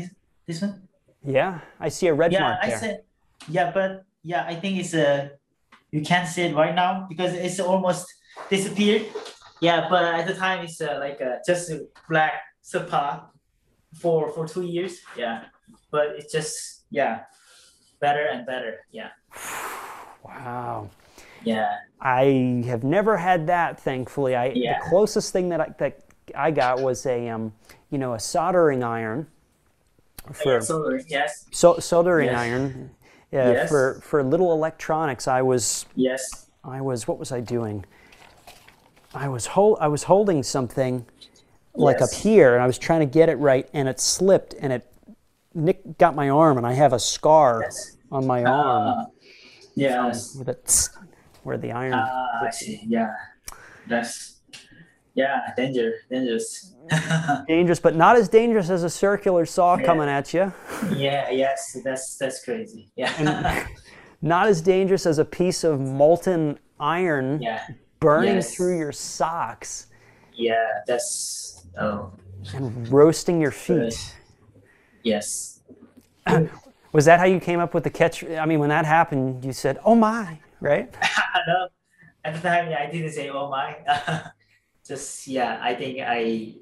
[0.46, 0.88] This, one.
[1.24, 2.78] Yeah, I see a red yeah, mark I there.
[2.78, 3.03] said
[3.48, 5.32] yeah, but yeah, I think it's a
[5.90, 8.07] you can't see it right now because it's almost
[8.50, 9.07] disappeared.
[9.61, 13.28] Yeah, but at the time it's uh, like uh, just a black spa
[13.94, 14.98] for for two years.
[15.16, 15.44] Yeah,
[15.90, 17.22] but it's just yeah,
[18.00, 18.80] better and better.
[18.90, 19.11] Yeah,
[20.24, 20.90] wow.
[21.44, 24.34] yeah, I have never had that, thankfully.
[24.34, 24.78] I Yeah.
[24.78, 26.00] the closest thing that I, that
[26.35, 27.53] I got was a um,
[27.91, 29.26] you know, a soldering iron
[30.33, 32.39] for so yes, so, soldering Yes.
[32.39, 32.91] iron.
[33.30, 33.68] Yeah, Yes.
[33.68, 35.26] for for little electronics.
[35.26, 37.85] I was yes, I was what was I doing?
[39.14, 41.05] I was hold I was holding something
[41.74, 42.22] like up Yes.
[42.22, 44.87] here, and I was trying to get it right, and it slipped, and it
[45.55, 47.97] nick got my arm, and I have a scar Yes.
[48.11, 49.05] on my arm uh,
[49.74, 50.89] where the
[51.43, 51.95] where the iron.
[51.95, 52.80] Ah, I see.
[52.87, 53.14] Yeah,
[53.87, 54.32] that's
[55.15, 56.75] yeah, danger, dangerous.
[57.49, 59.85] dangerous, but not as dangerous as a circular saw Yeah.
[59.85, 60.53] coming at you.
[60.95, 62.91] yeah, yes, that's that's crazy.
[62.97, 63.67] Yeah,
[64.25, 67.67] Not as dangerous as a piece of molten iron yeah,
[67.99, 68.55] burning Yes.
[68.55, 69.87] through your socks
[70.35, 70.67] yeah.
[70.87, 72.13] That's oh,
[72.55, 74.15] and roasting your feet.
[75.03, 75.61] Yes.
[76.93, 78.23] Was that how you came up with the catch?
[78.25, 80.95] I mean, when that happened, you said, "Oh my!" Right?
[81.47, 81.69] no,
[82.25, 83.77] at the time, yeah, I didn't say "oh my."
[84.93, 86.55] Just yeah, I think I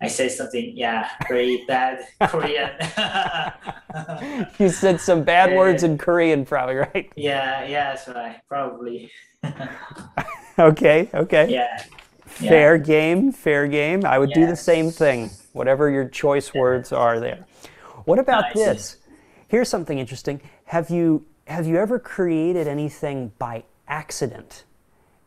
[0.00, 2.70] I said something yeah very bad Korean.
[4.58, 5.56] You said some bad Yeah.
[5.56, 7.12] words in Korean, probably, right?
[7.16, 9.10] yeah, yeah, that's right, probably.
[10.58, 11.48] Okay, okay.
[11.50, 11.84] yeah,
[12.26, 14.04] Fair game, fair game.
[14.04, 17.46] I would do the same thing, whatever your choice words are there.
[18.04, 18.60] What about see.
[18.60, 18.96] this?
[19.48, 20.40] Here's something interesting.
[20.66, 24.64] Have you have you ever created anything by accident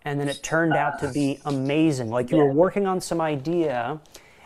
[0.06, 2.10] and then it turned out to be amazing?
[2.10, 4.00] Like you were working on some idea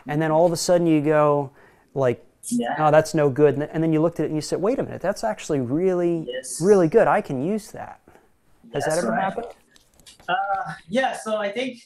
[0.07, 1.51] and then all of a sudden you go
[1.93, 2.75] like yeah.
[2.79, 4.83] oh that's no good and then you looked at it and you said wait a
[4.83, 6.59] minute that's actually really Yes.
[6.61, 7.99] really good i can use that
[8.73, 9.21] has that ever right.
[9.21, 9.47] happened
[10.29, 11.81] Uh, yeah, so I think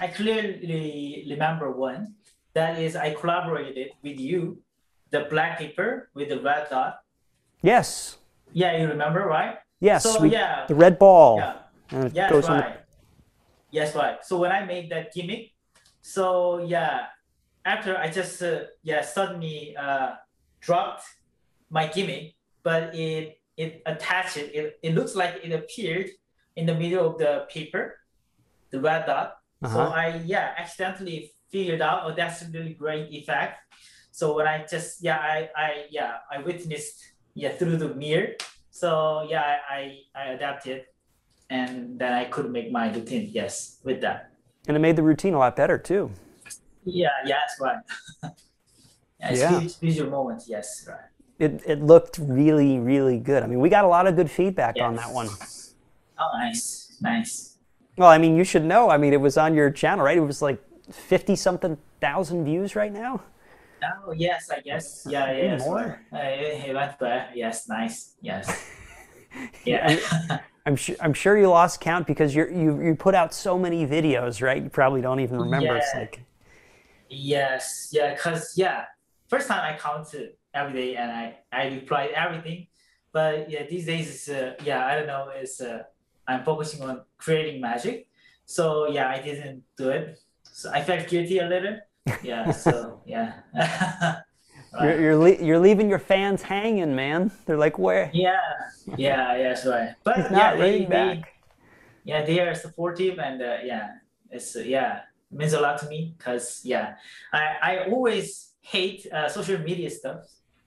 [0.00, 2.14] I clearly remember one.
[2.54, 4.62] That is, I collaborated with you,
[5.10, 7.00] the black paper with the red dot.
[7.62, 8.16] yes
[8.52, 9.58] Yeah, you remember, right?
[9.80, 10.66] yes So, we- yeah.
[10.68, 11.54] the red ball Yeah.
[11.90, 12.79] and it Yes, goes right.
[13.70, 14.18] Yes, right.
[14.24, 15.52] So when I made that gimmick,
[16.02, 17.06] so yeah,
[17.64, 20.14] after I just uh, yeah suddenly uh,
[20.60, 21.04] dropped
[21.70, 24.54] my gimmick, but it it attached it.
[24.54, 24.78] it.
[24.82, 26.10] It looks like it appeared
[26.56, 27.96] in the middle of the paper,
[28.70, 29.36] the red dot.
[29.64, 29.92] So Uh-huh.
[29.92, 33.60] I yeah accidentally figured out oh that's a really great effect.
[34.10, 36.96] So when I just yeah I I yeah I witnessed
[37.34, 38.34] yeah through the mirror.
[38.70, 39.82] So yeah I I,
[40.16, 40.84] I adapted,
[41.50, 44.30] and then I could make my routine yes with that.
[44.68, 46.10] and it made the routine a lot better too
[46.84, 47.82] Yeah yeah that's right.
[49.20, 49.60] yeah, it's Yeah.
[49.88, 51.08] visual moments yes right.
[51.38, 54.76] it, it looked really really good i mean we got a lot of good feedback
[54.80, 55.04] on Yes.
[55.06, 55.28] that one
[56.22, 57.32] Oh nice nice.
[57.96, 60.26] well i mean you should know i mean it was on your channel right it
[60.34, 60.58] was like
[60.92, 63.20] 50 something thousand views right now
[63.82, 65.98] Oh yes I guess yeah yeah more.
[66.12, 66.20] right.
[66.20, 68.44] Uh, it, it went there yes nice yes.
[69.64, 69.98] Yeah.
[70.66, 73.86] I'm sure I'm sure you lost count because you're, you you put out so many
[73.86, 74.62] videos, right?
[74.62, 75.76] You probably don't even remember.
[75.76, 76.20] It's like
[77.08, 78.84] Yes, yeah, cause yeah,
[79.28, 82.68] first time I counted every day and I I replied everything,
[83.12, 85.82] but yeah, these days it's uh, yeah I don't know it's uh,
[86.28, 88.06] I'm focusing on creating magic,
[88.44, 91.78] so yeah I didn't do it, so I felt guilty a little,
[92.22, 93.42] yeah, so yeah,
[94.80, 97.30] you're you're, le- you're leaving your fans hanging, man.
[97.46, 98.10] They're like, where?
[98.12, 98.38] yeah,
[98.96, 101.22] yeah, yeah, that's right, but He's yeah, they, they
[102.04, 103.88] yeah they are supportive and uh, yeah
[104.30, 105.00] it's uh, yeah
[105.30, 106.94] it means a lot to me because yeah
[107.32, 110.20] i i always hate uh, social media stuff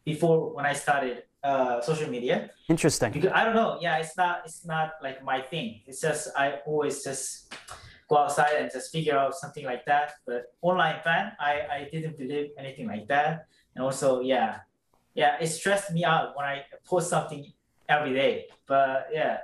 [0.06, 3.12] before when i started uh, social media Interesting.
[3.12, 6.60] because i don't know yeah it's not it's not like my thing it's just i
[6.66, 7.54] always just
[8.08, 12.18] go outside and just figure out something like that but online fan i i didn't
[12.18, 14.60] believe anything like that and also yeah.
[15.16, 17.46] Yeah it stressed me out when i post something
[17.88, 18.46] every day.
[18.68, 19.38] But yeah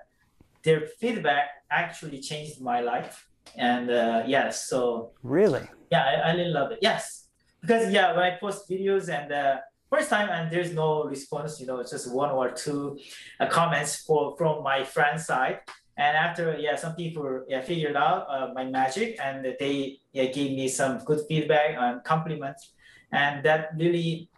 [0.64, 3.28] their feedback actually changed my life.
[3.56, 5.64] And uh, yes so Really?
[5.92, 6.80] yeah I, I really love it.
[6.82, 7.28] Yes.
[7.62, 9.58] Because yeah when i post videos and uh,
[9.92, 12.98] first time and there's no response you know it's just one or two
[13.40, 15.60] uh, comments for from my friend side.
[15.98, 20.52] And after yeah some people yeah figured out uh, my magic and they yeah, gave
[20.60, 22.72] me some good feedback and compliments
[23.12, 24.30] and that really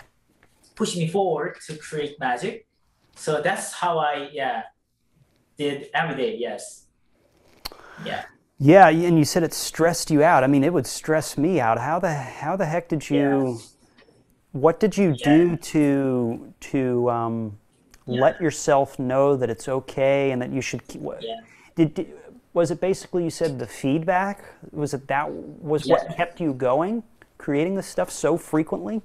[0.75, 2.67] pushed me forward to create magic
[3.15, 4.63] so that's how i yeah
[5.57, 6.85] did every day yes
[8.05, 8.25] yeah
[8.57, 11.77] yeah and you said it stressed you out i mean it would stress me out
[11.77, 13.57] how the how the heck did you yeah.
[14.51, 15.25] what did you yeah.
[15.25, 17.57] do to to um,
[18.05, 18.21] yeah.
[18.21, 21.39] let yourself know that it's okay and that you should keep yeah.
[21.75, 22.13] did, did,
[22.53, 27.03] was it basically you said the feedback was it that was what kept you going
[27.41, 29.01] creating this stuff so frequently?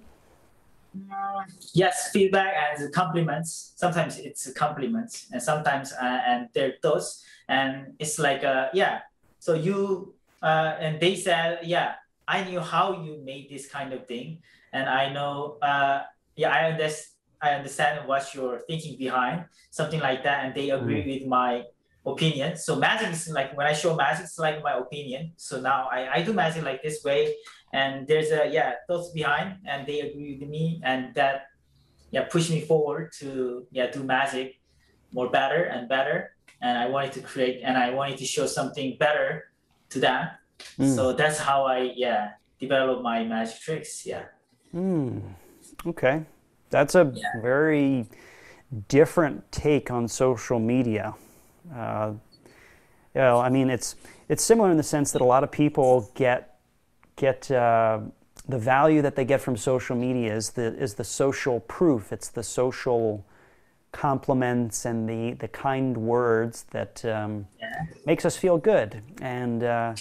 [1.73, 3.73] Yes feedback and compliments.
[3.77, 7.25] Sometimes it's compliments and sometimes uh, and they're those.
[7.49, 9.01] And it's like uh, yeah.
[9.41, 11.95] So you uh, and they said yeah
[12.29, 14.39] i knew how you made this kind of thing.
[14.73, 16.05] And i know uh,
[16.37, 21.03] yeah i understand I understand what you're thinking behind something like that, and they agree
[21.03, 21.21] mm.
[21.21, 21.65] with my
[22.07, 22.57] opinion.
[22.57, 25.33] So magic is like when I show magic, it's like my opinion.
[25.37, 27.35] So now I, I do magic like this way,
[27.73, 31.47] and there's a yeah thoughts behind, and they agree with me, and that
[32.11, 34.61] yeah pushed me forward to yeah do magic
[35.13, 36.33] more better and better.
[36.63, 39.53] And I wanted to create, and I wanted to show something better
[39.91, 40.29] to them.
[40.79, 40.95] Mm.
[40.95, 44.07] So that's how I yeah develop my magic tricks.
[44.07, 44.25] Yeah.
[44.75, 45.23] Mm.
[45.87, 46.25] Okay.
[46.71, 47.41] That's a yeah.
[47.43, 48.07] very
[48.89, 51.15] different take on social media.
[51.75, 52.13] Uh,
[53.15, 53.97] you know, I mean, it's
[54.29, 56.56] it's similar in the sense that a lot of people get
[57.17, 58.01] get uh,
[58.49, 62.13] the value that they get from social media is the is the social proof.
[62.13, 63.25] It's the social
[63.93, 67.87] compliments and the the kind words that um, yeah.
[68.05, 69.03] makes us feel good.
[69.21, 69.95] And uh,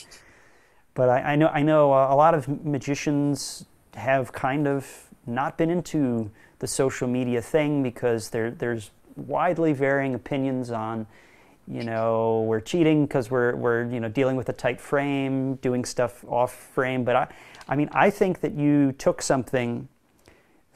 [0.93, 5.69] but I, I, know I know a lot of magicians have kind of not been
[5.69, 11.07] into the social media thing because there, there's widely varying opinions on,
[11.67, 15.85] you know, we're cheating because we're, we're, you know, dealing with a tight frame, doing
[15.85, 17.03] stuff off frame.
[17.03, 17.27] But I,
[17.67, 19.87] I mean, I think that you took something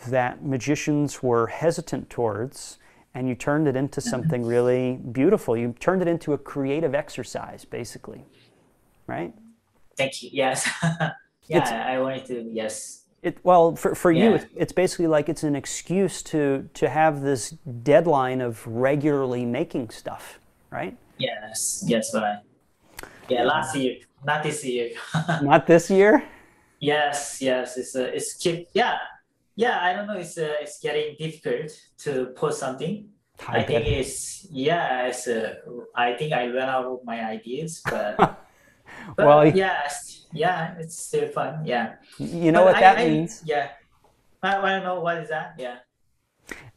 [0.07, 2.77] that magicians were hesitant towards
[3.13, 5.57] and you turned it into something really beautiful.
[5.57, 8.25] You turned it into a creative exercise, basically,
[9.07, 9.33] right?
[9.97, 10.29] Thank you.
[10.31, 10.69] Yes.
[10.83, 11.11] yeah,
[11.49, 14.23] it's, I wanted to, yes, it, well, for, for yeah.
[14.23, 17.51] you, it's, it's, basically like it's an excuse to, to have this
[17.83, 20.39] deadline of regularly making stuff,
[20.72, 20.97] right?
[21.17, 22.39] Yes, yes, right.
[23.28, 24.91] Yeah, last year, not this year.
[25.41, 26.24] not this year?
[26.80, 28.97] Yes, yes, it's uh, it's keep yeah,
[29.55, 29.80] yeah.
[29.82, 30.17] I don't know.
[30.17, 33.09] It's uh, it's getting difficult to post something.
[33.47, 35.07] I, I think it's yeah.
[35.07, 35.55] It's uh,
[35.95, 38.17] I think I ran out of my ideas, but,
[39.15, 41.65] but well, yes yeah, it's still fun.
[41.65, 41.95] Yeah.
[42.17, 43.41] You know but what I, that I, means?
[43.45, 43.70] Yeah.
[44.43, 45.55] I, I don't know what is that.
[45.57, 45.78] Yeah.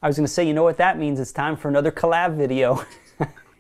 [0.03, 1.21] I was going to say, you know what that means?
[1.21, 2.85] It's time for another collab video.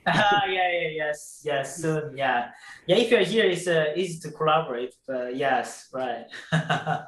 [0.06, 2.50] yeah, yeah, yes, yes, soon, yeah,
[2.86, 2.96] yeah.
[2.96, 4.94] If you're here, it's uh, easy to collaborate.
[5.06, 6.26] But yes, right.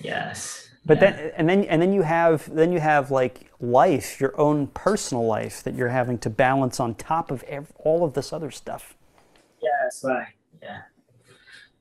[0.00, 0.68] yes.
[0.84, 1.10] But yeah.
[1.10, 5.26] then, and then, and then you have, then you have like life, your own personal
[5.26, 8.96] life that you're having to balance on top of every, all of this other stuff.
[9.60, 10.28] Yes, right.
[10.62, 10.80] Yeah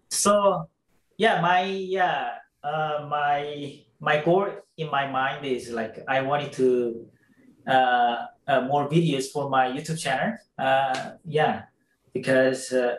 [0.09, 0.67] so
[1.17, 2.29] yeah my yeah
[2.63, 7.07] uh, my my goal in my mind is like i wanted to
[7.67, 11.63] more videos for my youtube channel uh, yeah
[12.13, 12.95] because uh,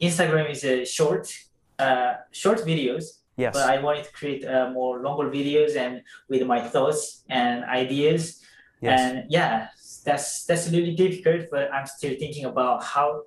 [0.00, 1.32] instagram is a short
[1.78, 3.04] uh, short videos
[3.36, 7.64] yes but i wanted to create uh, more longer videos and with my thoughts and
[7.64, 8.42] ideas
[8.80, 9.00] yes.
[9.00, 9.68] and yeah
[10.04, 13.22] that's that's really difficult but i'm still thinking about how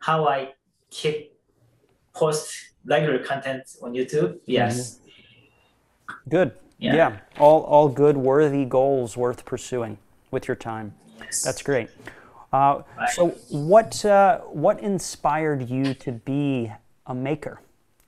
[0.00, 0.52] how i
[0.90, 1.34] keep
[2.14, 4.38] post regular content on YouTube.
[4.46, 4.98] Yes.
[4.98, 6.30] Mm-hmm.
[6.30, 6.52] Good.
[6.78, 6.94] Yeah.
[6.94, 7.16] yeah.
[7.38, 9.98] All all good, worthy goals worth pursuing
[10.34, 10.94] with your time.
[11.44, 11.88] That's great.
[12.52, 12.82] Uh.
[13.14, 16.70] So, what uh, what inspired you to be
[17.06, 17.60] a maker,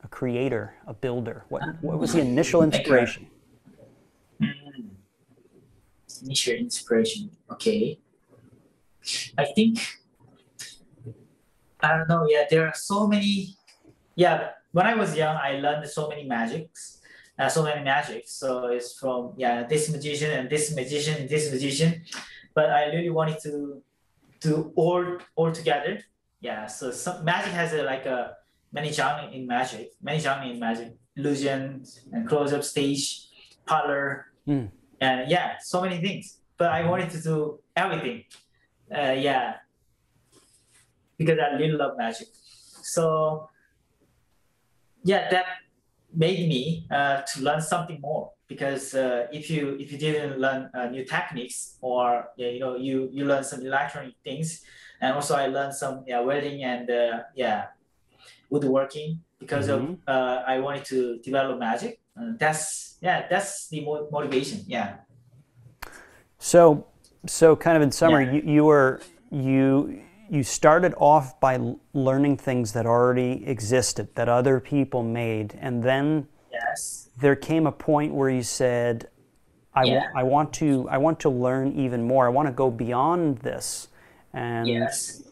[0.04, 1.44] a creator, a builder?
[1.48, 3.26] What what was the initial inspiration?
[4.42, 4.90] Mm.
[6.24, 7.30] Initial inspiration.
[7.50, 7.98] Okay.
[9.38, 9.78] I think
[11.80, 12.26] I don't know.
[12.28, 13.56] Yeah, there are so many
[14.16, 17.00] yeah, when I was young, I learned so many magics,
[17.38, 18.24] uh, so many magic.
[18.26, 22.02] So it's from yeah, this magician and this magician and this magician,
[22.54, 23.82] but I really wanted to
[24.40, 26.00] do all all together.
[26.40, 28.36] Yeah, so some magic has a, like a
[28.72, 33.28] many genre in magic, many genre in magic, illusion and close up stage,
[33.66, 34.70] parlor, mm.
[35.00, 36.38] and yeah, so many things.
[36.58, 38.24] But I wanted to do everything.
[38.90, 39.56] Uh, yeah,
[41.18, 42.28] because I really love magic.
[42.82, 43.48] So
[45.04, 45.46] yeah, that
[46.14, 50.70] made me uh, to learn something more because uh, if you if you didn't learn
[50.74, 54.62] uh, new techniques or you know you you learn some electronic things,
[55.00, 57.66] and also I learned some yeah welding and uh, yeah
[58.50, 59.74] woodworking because Mhm.
[59.74, 62.00] of uh, I wanted to develop magic.
[62.18, 64.64] Uh, that's yeah, that's the mo- motivation.
[64.66, 64.98] Yeah.
[66.38, 66.86] So,
[67.26, 69.00] so kind of in summary, you, you were
[69.30, 71.60] you you started off by
[71.92, 77.08] learning things that already existed that other people made, and then Yes.
[77.18, 79.08] there came a point where you said,
[79.74, 80.02] "I Yeah.
[80.14, 82.26] want want to I want to learn even more.
[82.26, 83.88] I want to go beyond this,"
[84.32, 85.22] and Yes.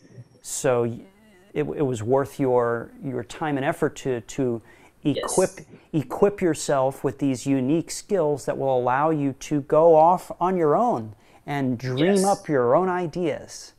[0.42, 4.62] so it, it was worth your your time and effort to to
[5.04, 5.60] equip
[5.92, 10.74] equip yourself with these unique skills that will allow you to go off on your
[10.76, 11.14] own
[11.46, 12.24] and dream Yes.
[12.24, 13.73] up your own ideas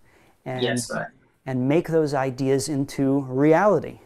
[0.46, 0.92] and Yes.
[0.92, 1.08] Right.
[1.46, 4.00] and make those ideas into reality.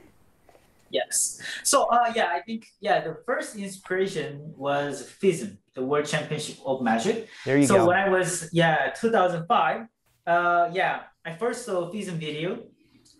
[0.91, 1.39] Yes.
[1.63, 6.81] So uh yeah, I think yeah, the first inspiration was FISM, the World Championship of
[6.81, 7.27] Magic.
[7.45, 7.87] There you so go.
[7.87, 9.85] when I was yeah 2005,
[10.25, 12.63] uh yeah, I first saw FISM video.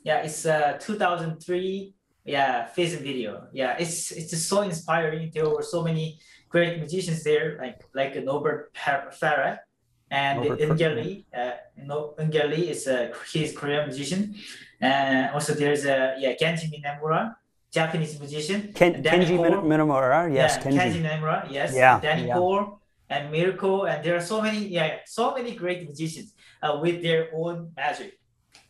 [0.04, 1.94] Yeah, it's uh 2003.
[2.26, 3.48] Yeah, FISM video.
[3.54, 5.32] Yeah, it's it's just so inspiring.
[5.34, 8.74] There were so many great magicians there, like like Norbert
[9.20, 9.60] Ferré
[10.12, 10.44] and.
[10.44, 11.26] Ngeli.
[11.34, 11.52] Uh,
[11.86, 14.36] no, Ngeli is a he's Korean musician,
[14.82, 17.36] and also there's a yeah Kenji Minamura,
[17.72, 18.74] Japanese musician.
[18.74, 19.62] Ken, Kenji Cole.
[19.64, 20.78] Minamura, yes, yeah, Kenji.
[20.80, 21.74] Kenji Minamura, yes.
[21.76, 22.34] Yeah, Danny yeah.
[22.34, 22.80] Cole
[23.10, 27.30] and Miracle, and there are so many, yeah, so many great musicians uh, with their
[27.34, 28.20] own magic.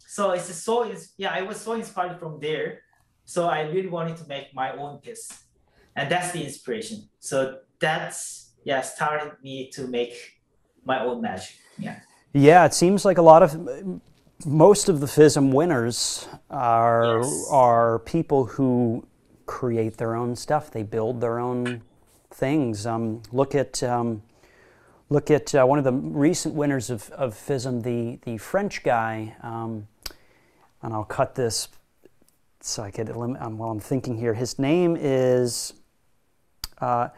[0.07, 2.81] So it's so, yeah, I was so inspired from there.
[3.25, 5.29] So I really wanted to make my own piece,
[5.95, 7.09] and that's the inspiration.
[7.19, 10.38] So that's yeah started me to make
[10.86, 11.55] my own magic.
[11.77, 11.99] Yeah.
[12.34, 14.01] Yeah, it seems like a lot of
[14.45, 17.47] most of the FISM winners are Yes.
[17.51, 19.05] are people who
[19.45, 20.69] create their own stuff.
[20.71, 21.82] They build their own
[22.32, 22.86] things.
[22.86, 24.21] Um, look at um,
[25.09, 29.36] look at uh, one of the recent winners of, of FISM, the the French guy.
[29.41, 29.88] Um,
[30.82, 31.67] and I'll cut this
[32.61, 33.41] so I could eliminate.
[33.41, 35.73] Um, while I'm thinking here, his name is.
[36.80, 37.09] Uh,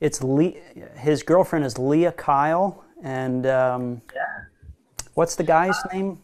[0.00, 0.54] it's Le-
[0.96, 4.20] his girlfriend is Leah Kyle, and um, Yeah.
[5.14, 6.18] what's the guy's name?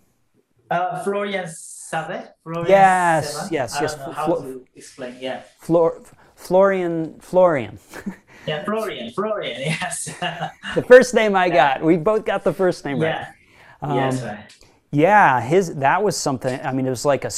[0.71, 2.33] Uh, Florian Sainvet.
[2.43, 5.17] Florian Yes, yes, I yes, don't know Flo- how to explain.
[5.21, 5.43] Yeah.
[5.61, 6.03] Flor-
[6.35, 7.19] Florian.
[7.21, 7.79] Florian.
[8.47, 9.11] Yeah, Florian.
[9.13, 9.61] Florian.
[9.81, 10.05] Yes.
[10.75, 11.83] the first name I got.
[11.83, 13.09] We both got the first name right.
[13.09, 13.33] yeah.
[13.83, 14.23] Um, yes.
[14.23, 14.57] Right.
[14.93, 16.59] Yeah, his that was something.
[16.63, 17.31] I mean, it was like a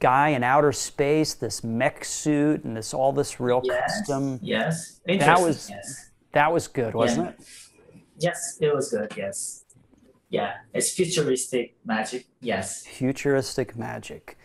[0.00, 3.98] guy in outer space, this mech suit, and this all this real Yes.
[3.98, 4.38] custom.
[4.42, 5.00] Yes.
[5.06, 6.10] That Interesting, was Yes.
[6.32, 7.32] that was good, wasn't Yeah.
[7.32, 7.63] it?
[8.18, 9.12] Yes, it was good.
[9.16, 9.64] Yes.
[10.30, 12.26] Yeah, it's futuristic magic.
[12.40, 12.86] Yes.
[12.86, 14.36] Futuristic magic.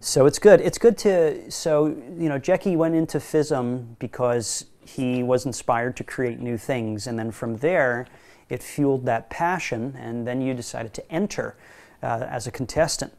[0.00, 0.60] So it's good.
[0.60, 6.04] It's good to so you know Jackie went into FISM because he was inspired to
[6.04, 8.06] create new things, and then from there,
[8.48, 11.56] it fueled that passion, and then you decided to enter
[12.02, 13.12] uh, as a contestant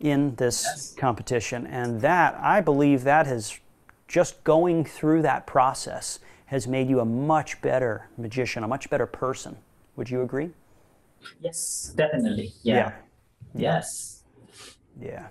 [0.00, 0.94] in this Yes.
[0.96, 3.58] competition, and that I believe that has
[4.08, 6.18] just going through that process
[6.52, 9.56] has made you a much better magician, a much better person.
[9.96, 10.50] Would you agree?
[11.40, 12.52] Yes, definitely.
[12.62, 12.92] Yeah.
[13.54, 14.22] Yes.
[15.00, 15.28] Yeah.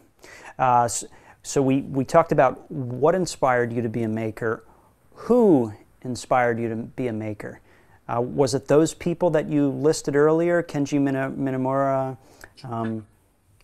[0.58, 1.06] Uh, so,
[1.44, 4.66] so we, we talked about what inspired you to be a maker.
[5.14, 7.62] Who inspired you to be a maker?
[8.10, 12.18] Uh, was it those people that you listed earlier, Kenji Mina- Minamura,
[12.64, 13.06] um,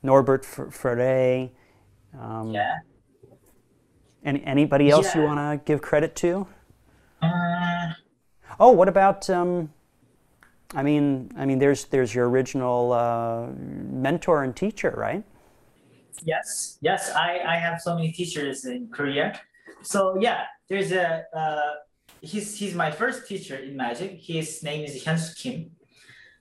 [0.04, 1.50] Norbert F- Ferre?
[2.20, 2.76] Um, Yeah.
[4.24, 6.46] any, anybody else you want to give credit to?
[7.22, 7.94] Uh,
[8.60, 9.30] Oh, what about?
[9.30, 9.74] Um,
[10.74, 15.24] I mean, I mean, there's there's your original uh, mentor and teacher, right?
[16.24, 16.78] yes.
[16.82, 17.12] Yes.
[17.16, 19.40] I I have so many teachers in Korea.
[19.82, 21.74] So yeah, there's a uh,
[22.22, 24.20] he's he's my first teacher in magic.
[24.22, 25.72] His name is Hyunsoo Kim.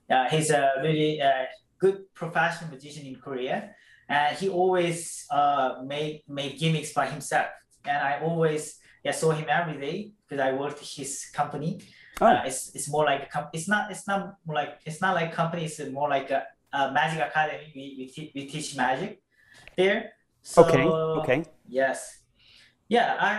[0.09, 1.45] Uh, he's a really uh,
[1.79, 3.71] good professional magician in Korea,
[4.09, 7.47] and he always uh, made made gimmicks by himself.
[7.85, 11.79] And I always yeah saw him every day because I worked his company.
[12.19, 12.25] Oh.
[12.25, 15.65] Uh, it's it's more like com- it's not it's not like it's not like company.
[15.65, 17.71] It's more like a, a magic academy.
[17.75, 19.21] We we, te- we teach magic
[19.75, 20.11] there.
[20.41, 20.83] So, Okay.
[20.85, 21.45] Okay.
[21.67, 22.23] Yes.
[22.89, 23.31] Yeah, I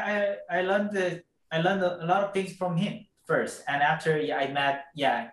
[0.52, 3.82] I, I learned the I learned a, a lot of things from him first, and
[3.82, 5.30] after yeah, I met yeah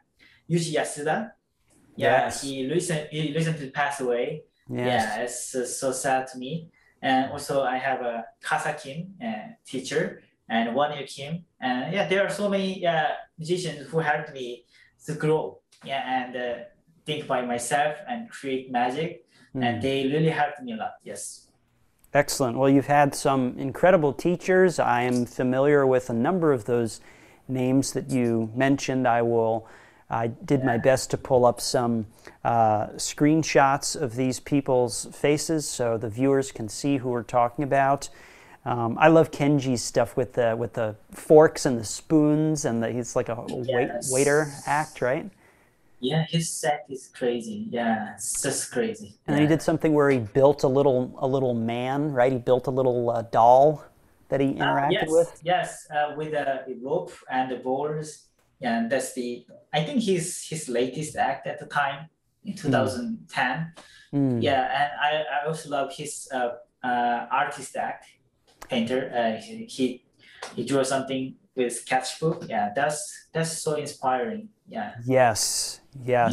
[0.49, 1.31] Yuji Yasuda.
[1.97, 2.41] Yeah, Yes.
[2.41, 4.43] he recent he recently passed away.
[4.69, 4.87] Yes.
[4.87, 6.71] Yeah, it's uh, so sad to me.
[7.01, 12.07] And also I have a Kasa Kim uh, teacher and one year Kim, and yeah,
[12.07, 14.65] there are so many uh, musicians who helped me
[15.05, 15.59] to grow.
[15.83, 16.63] Yeah, and uh,
[17.05, 19.63] think by myself and create magic, Hmm.
[19.63, 20.95] and they really helped me a lot.
[21.03, 21.47] Yes.
[22.13, 22.57] Excellent.
[22.57, 24.79] Well, you've had some incredible teachers.
[24.79, 26.99] I am familiar with a number of those
[27.47, 29.07] names that you mentioned.
[29.07, 29.67] I will
[30.09, 32.05] I did my best to pull up some
[32.43, 38.09] uh, screenshots of these people's faces so the viewers can see who we're talking about.
[38.65, 42.91] Um, I love Kenji's stuff with the with the forks and the spoons, and the,
[42.91, 45.29] he's like a wait, waiter act, right?
[45.99, 47.67] Yeah, his set is crazy.
[47.69, 49.15] Yeah, it's just crazy.
[49.27, 52.31] And then he did something where he built a little a little man, right?
[52.31, 53.83] He built a little uh, doll
[54.29, 55.41] that he Uh, interacted yes, with.
[55.43, 58.27] yes, uh, with a rope and the borders.
[58.59, 59.45] Yeah, and that's the.
[59.73, 62.09] I think his his latest act at the time
[62.43, 63.73] in 2010.
[64.11, 64.39] Hmm.
[64.41, 66.51] Yeah, and I, I also love his uh,
[66.83, 68.05] uh, artist act,
[68.69, 69.11] painter.
[69.15, 70.03] Uh, he, he
[70.55, 72.45] he drew something with sketchbook.
[72.49, 74.49] Yeah, that's that's so inspiring.
[74.67, 74.95] Yeah.
[75.05, 76.31] Yes, yes.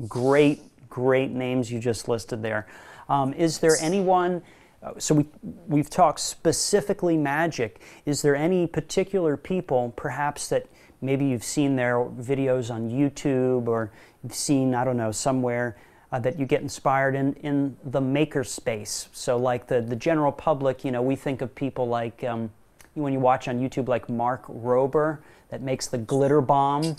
[0.00, 0.06] Yeah.
[0.08, 2.66] Great, great names you just listed there.
[3.08, 4.42] Um, is there anyone?
[4.82, 5.26] uh, So we
[5.68, 7.80] we've talked specifically magic.
[8.06, 10.66] Is there any particular people, perhaps that
[11.00, 15.76] maybe you've seen their videos on YouTube or you've seen I don't know somewhere
[16.12, 19.08] uh, that you get inspired in in the maker space?
[19.12, 22.22] So like the the general public, you know, we think of people like.
[22.22, 22.50] Um,
[22.94, 26.96] when you watch on YouTube, like Mark Rober, that makes the glitter bomb,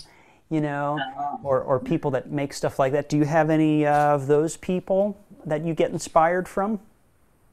[0.49, 0.99] you know,
[1.43, 3.09] or, or people that make stuff like that.
[3.09, 6.79] Do you have any uh, of those people that you get inspired from?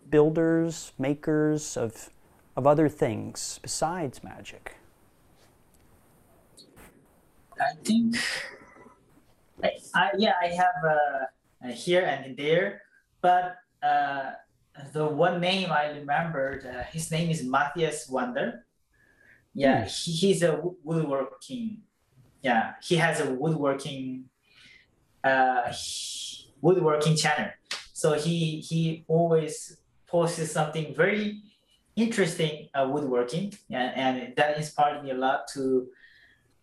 [0.09, 2.09] Builders, makers of,
[2.57, 4.77] of other things besides magic?
[7.61, 8.17] I think,
[9.63, 11.25] I, I yeah, I have uh,
[11.69, 12.83] here and there,
[13.21, 14.33] but uh,
[14.93, 18.61] the one name I remembered, uh, his name is Matthias Wandel.
[19.55, 21.83] Yeah, he, he's a woodworking.
[22.43, 24.25] Yeah, he has a woodworking,
[25.23, 27.51] uh, he- woodworking channel.
[27.93, 31.43] So he he always posts something very
[31.97, 35.89] interesting uh, woodworking, and, and that inspired me a lot to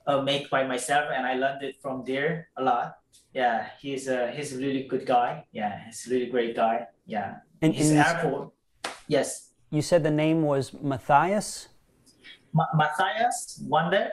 [0.07, 2.97] uh, make by myself, and I learned it from there a lot.
[3.33, 5.45] Yeah, he's a he's a really good guy.
[5.51, 6.87] Yeah, he's a really great guy.
[7.05, 8.51] Yeah, And, you, airport.
[9.07, 11.69] Yes, you said the name was Matthias?
[12.53, 14.11] Ma- Matthias Wonder.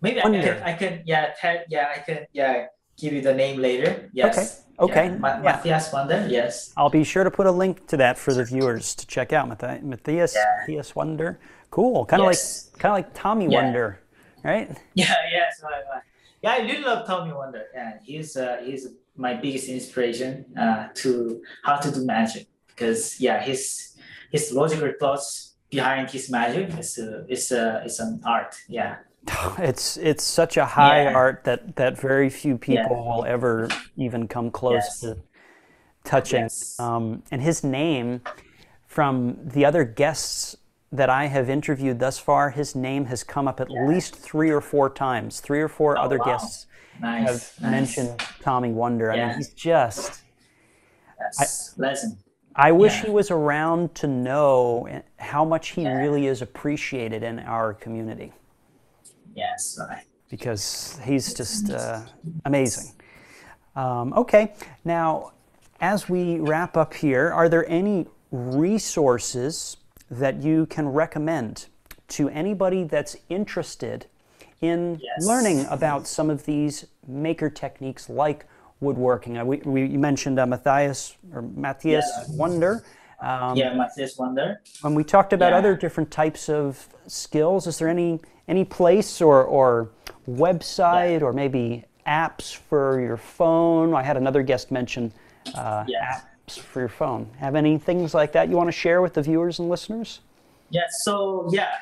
[0.00, 2.66] Maybe I can I can yeah tell yeah I can yeah
[2.96, 4.10] give you the name later.
[4.12, 4.62] Yes.
[4.78, 5.42] Okay, Yeah, Ma- yeah.
[5.42, 6.26] Matthias Wonder.
[6.28, 6.72] Yes.
[6.76, 9.48] I'll be sure to put a link to that for the viewers to check out.
[9.48, 10.44] Matthias, Matthias, Yeah.
[10.60, 11.38] Matthias Wonder.
[11.70, 12.04] Cool.
[12.06, 12.70] Kind of Yes.
[12.72, 13.62] like kind of like Tommy Yeah.
[13.62, 14.00] Wonder,
[14.42, 14.68] right?
[14.94, 15.14] Yeah.
[15.30, 15.60] Yes.
[15.62, 16.02] right, right.
[16.44, 17.64] Yeah, I really love Tommy Wonder.
[17.74, 18.86] Yeah, he's uh, he's
[19.16, 23.96] my biggest inspiration uh, to how to do magic because yeah, his
[24.30, 28.54] his logical thoughts behind his magic is uh, is uh, is an art.
[28.68, 28.96] Yeah.
[29.58, 31.16] It's it's such a high Yeah.
[31.16, 33.08] art that that very few people Yeah.
[33.08, 35.00] will ever even come close Yes.
[35.00, 35.16] to
[36.04, 36.42] touching.
[36.42, 36.76] Yes.
[36.78, 38.20] Um, and his name,
[38.86, 40.56] from the other guests
[40.94, 44.60] that I have interviewed thus far, his name has come up at least three or
[44.60, 45.40] four times.
[45.40, 46.32] Three or four other Oh, wow.
[46.32, 46.66] guests
[47.00, 47.26] Nice.
[47.28, 47.70] have nice.
[47.70, 49.10] mentioned Tommy Wonder.
[49.12, 50.22] I mean, he's just.
[51.20, 51.74] Yes.
[51.76, 52.16] Legend.
[52.54, 53.06] I wish Yeah.
[53.06, 54.86] he was around to know
[55.18, 55.96] how much he Yeah.
[55.96, 58.32] really is appreciated in our community
[59.34, 59.76] Yes.
[59.80, 60.04] Right.
[60.28, 62.02] because he's just uh,
[62.44, 62.92] amazing.
[63.74, 64.52] Um, okay,
[64.84, 65.32] now
[65.80, 69.76] as we wrap up here, are there any resources
[70.18, 71.66] that you can recommend
[72.08, 74.06] to anybody that's interested
[74.60, 75.26] in Yes.
[75.26, 78.46] learning about some of these maker techniques like
[78.80, 79.38] woodworking?
[79.38, 82.36] Uh, we, we, you mentioned uh, Matthias or Matthias Yeah.
[82.36, 82.84] Wonder.
[83.20, 84.60] Um, yeah, Matthias Wonder.
[84.82, 85.58] when we talked about Yeah.
[85.58, 89.88] other different types of skills, is there any any place or, or
[90.28, 93.94] website or maybe apps for your phone?
[93.94, 95.10] I had another guest mention
[95.54, 96.20] uh, Yeah.
[96.44, 97.30] Apps for your phone.
[97.38, 100.20] Have any things like that you want to share with the viewers and listeners?
[100.70, 100.82] Yeah.
[101.02, 101.72] So yeah,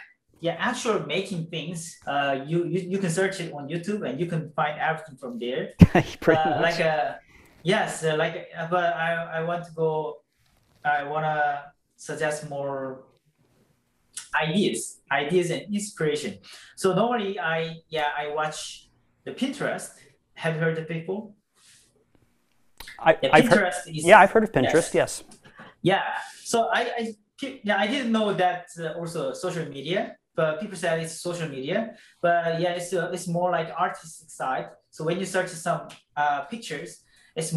[0.41, 0.57] yeah.
[0.59, 1.99] Actual making things.
[2.07, 5.39] Uh, you, you you can search it on YouTube and you can find everything from
[5.39, 5.73] there.
[6.29, 7.19] Uh, like a
[7.63, 10.19] yes, uh, like uh, but I I want to go.
[10.85, 13.05] I wanna suggest more
[14.35, 16.39] ideas, ideas and inspiration.
[16.77, 18.91] So normally I yeah I watch
[19.25, 19.91] the Pinterest.
[20.35, 21.37] Have you heard of people?
[23.05, 24.95] I, Yeah, I've heard, yeah, I've heard of Pinterest.
[24.95, 25.25] Yes.
[25.83, 26.03] Yeah.
[26.45, 27.15] So I, I
[27.65, 31.97] yeah, I didn't know that uh, also social media, but people said it's social media.
[32.21, 34.69] But yeah, it's uh, it's more like artistic side.
[34.91, 37.03] So when you search some uh, pictures,
[37.35, 37.55] it's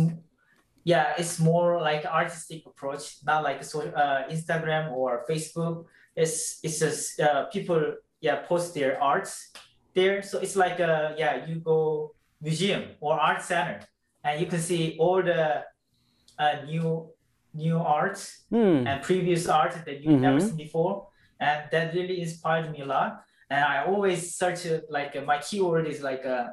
[0.83, 5.85] yeah, it's more like artistic approach, not like so uh, Instagram or Facebook.
[6.15, 9.51] It's it's just uh, people yeah post their arts
[9.93, 10.21] there.
[10.23, 13.79] So it's like uh yeah you go museum or art center
[14.25, 15.41] and you can see all the
[16.43, 16.87] uh, new
[17.53, 18.83] new arts Hmm.
[18.87, 20.47] and previous art that you've never Mhm.
[20.47, 21.07] seen before
[21.39, 23.11] and that really inspired me a lot
[23.49, 26.47] and i always search it like uh, my keyword is like uh,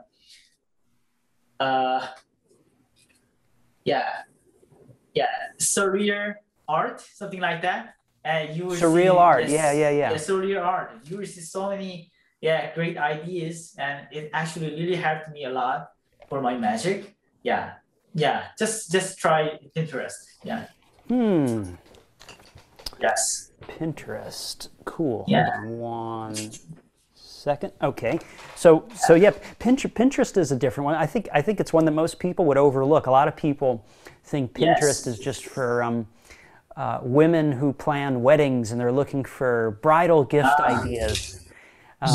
[1.66, 2.00] uh,
[3.84, 4.08] yeah,
[5.14, 6.34] yeah, surreal
[6.68, 7.94] art, something like that.
[8.24, 10.12] And you Surreal see art, yeah, yeah, yeah.
[10.14, 10.90] surreal art.
[11.04, 12.10] You will see so many
[12.40, 15.88] yeah great ideas, and it actually really helped me a lot
[16.28, 17.14] for my magic.
[17.42, 17.72] Yeah,
[18.14, 18.44] yeah.
[18.58, 20.14] Just just try Pinterest.
[20.44, 20.66] Yeah.
[21.08, 21.74] Hmm.
[23.00, 23.50] Yes.
[23.62, 24.68] Pinterest.
[24.84, 25.24] Cool.
[25.28, 25.64] Yeah.
[25.66, 26.36] One
[27.14, 27.72] second.
[27.82, 28.18] Okay.
[28.54, 30.94] So so yeah, Pinterest, Pinterest is a different one.
[30.94, 33.06] I think I think it's one that most people would overlook.
[33.06, 33.84] A lot of people
[34.24, 34.80] think Yes.
[34.80, 36.06] Pinterest is just for um,
[36.76, 40.82] uh, women who plan weddings and they're looking for bridal gift Ah.
[40.82, 41.38] ideas.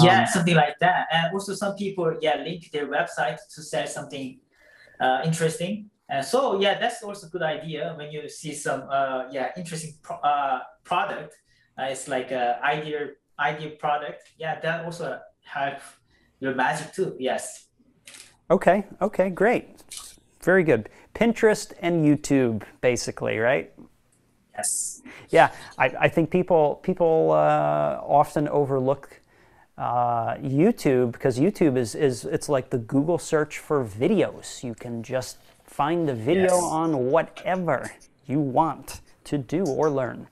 [0.04, 1.08] yeah, something like that.
[1.12, 4.38] And also some people, yeah, link their website to sell something
[5.00, 5.89] uh, interesting.
[6.10, 9.93] And so yeah, that's also a good idea when you see some uh, yeah interesting
[10.02, 11.34] pro- uh, product.
[11.78, 14.24] Uh, it's like a idea idea product.
[14.38, 15.80] Yeah, that also help
[16.39, 17.16] your magic too.
[17.20, 17.68] Yes.
[18.50, 18.86] Okay.
[19.02, 19.30] Okay.
[19.30, 19.84] Great.
[20.41, 20.89] Very good.
[21.14, 23.74] Pinterest and YouTube, basically, right?
[24.56, 25.02] Yes.
[25.30, 29.16] Yeah, I, I think people people uh, often overlook
[29.78, 34.64] uh, YouTube because YouTube is, is it's like the Google search for videos.
[34.64, 36.64] You can just find the video Yes.
[36.64, 37.92] on whatever
[38.26, 40.28] you want to do or learn.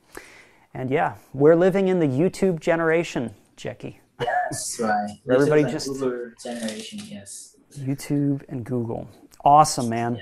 [0.74, 4.00] And yeah, we're living in the YouTube generation, Jackie.
[4.20, 5.10] That's right.
[5.32, 7.00] Everybody is just- like Uber generation.
[7.06, 7.56] Yes.
[7.78, 9.08] YouTube and Google.
[9.44, 10.22] Awesome, man.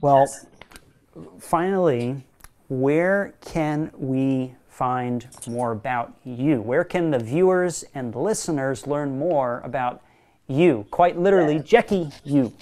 [0.00, 0.26] Well,
[1.38, 2.24] finally,
[2.68, 6.60] where can we find more about you?
[6.60, 10.02] Where can the viewers and listeners learn more about
[10.48, 10.86] you?
[10.90, 12.52] Quite literally, Jackie, you.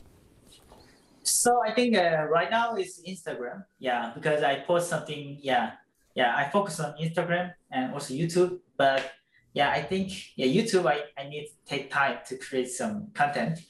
[1.22, 3.64] So I think uh, right now it's Instagram.
[3.78, 5.38] Yeah, because I post something.
[5.40, 5.72] Yeah,
[6.14, 6.36] yeah.
[6.36, 8.58] I focus on Instagram and also YouTube.
[8.76, 9.10] But
[9.54, 10.86] yeah, I think yeah YouTube.
[10.86, 13.60] I, I need to take time to create some content.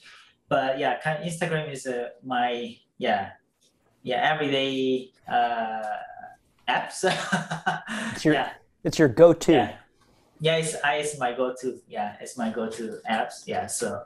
[0.49, 3.31] But yeah, kind of Instagram is uh, my yeah
[4.03, 5.83] yeah everyday uh,
[6.67, 7.03] apps.
[8.13, 8.51] It's your, yeah.
[8.83, 9.51] it's your go-to.
[9.53, 9.75] Yeah.
[10.39, 11.79] Yeah, it's, I, it's my go-to.
[11.87, 13.43] Yeah, it's my go-to apps.
[13.47, 14.03] Yeah, so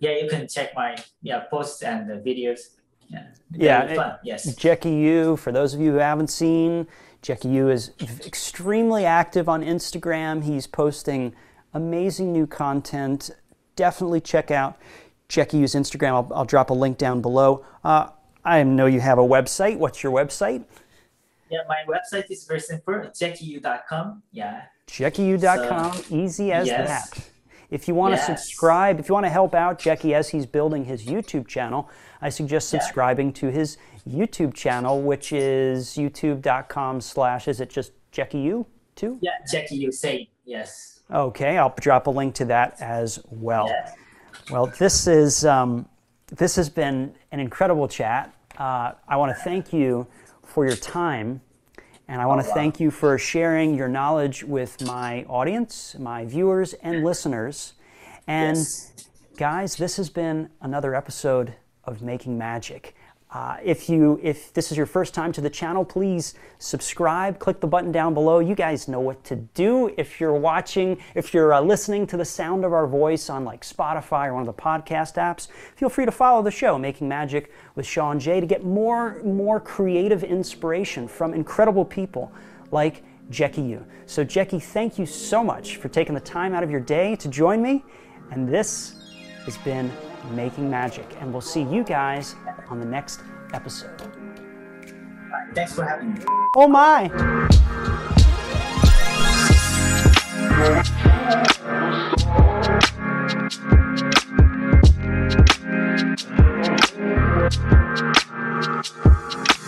[0.00, 2.60] yeah, you can check my yeah posts and the videos.
[3.08, 4.16] Yeah, Yeah, fun.
[4.22, 4.54] yes.
[4.54, 5.36] Jackie Yu.
[5.36, 6.86] for those of you who haven't seen,
[7.22, 7.92] Jackie Yu is
[8.26, 10.44] extremely active on Instagram.
[10.44, 11.34] He's posting
[11.72, 13.30] amazing new content.
[13.76, 14.78] Definitely check out
[15.28, 16.12] Jackie Yu's Instagram.
[16.12, 17.64] I'll, I'll drop a link down below.
[17.82, 18.10] Uh,
[18.44, 19.78] I know you have a website.
[19.78, 20.64] What's your website?
[21.50, 22.94] Yeah, my website is very simple.
[22.94, 24.22] JackieU.com.
[24.32, 24.62] Yeah.
[24.86, 26.02] JackieU.com.
[26.10, 27.10] Easy as yes.
[27.10, 27.30] that.
[27.70, 30.84] If you want to subscribe, if you want to help out Jackie as he's building
[30.84, 31.90] his YouTube channel,
[32.22, 32.80] I suggest Yeah.
[32.80, 33.76] subscribing to his
[34.08, 39.18] YouTube channel, which is youtube.com slash, is it just Jackie Yu too?
[39.20, 41.00] Yeah, JackieU say yes.
[41.10, 43.68] Okay, I'll drop a link to that as well.
[43.68, 43.92] Yeah.
[44.50, 45.86] Well, this is um,
[46.34, 48.32] this has been an incredible chat.
[48.58, 50.06] Uh, I want to thank you
[50.48, 51.40] for your time,
[52.08, 56.24] and I want to Oh, thank you for sharing your knowledge with my audience, my
[56.24, 57.74] viewers, and listeners.
[58.26, 58.92] And Yes.
[59.36, 62.94] guys, this has been another episode of Making Magic.
[63.30, 67.38] Uh, if you if this is your first time to the channel, please subscribe.
[67.38, 68.38] Click the button down below.
[68.38, 69.92] You guys know what to do.
[69.98, 73.62] If you're watching, if you're uh, listening to the sound of our voice on like
[73.62, 77.52] Spotify or one of the podcast apps, feel free to follow the show, Making Magic
[77.74, 82.32] with Sean Jay to get more more creative inspiration from incredible people
[82.70, 83.84] like Jackie Yu.
[84.06, 87.28] So Jackie, thank you so much for taking the time out of your day to
[87.28, 87.84] join me.
[88.30, 88.94] And this
[89.44, 89.90] has been
[90.30, 91.06] making magic.
[91.20, 92.34] And we'll see you guys
[92.68, 93.20] on the next
[93.52, 94.00] episode.
[95.54, 96.20] Thanks for having me.
[96.56, 97.08] Oh my!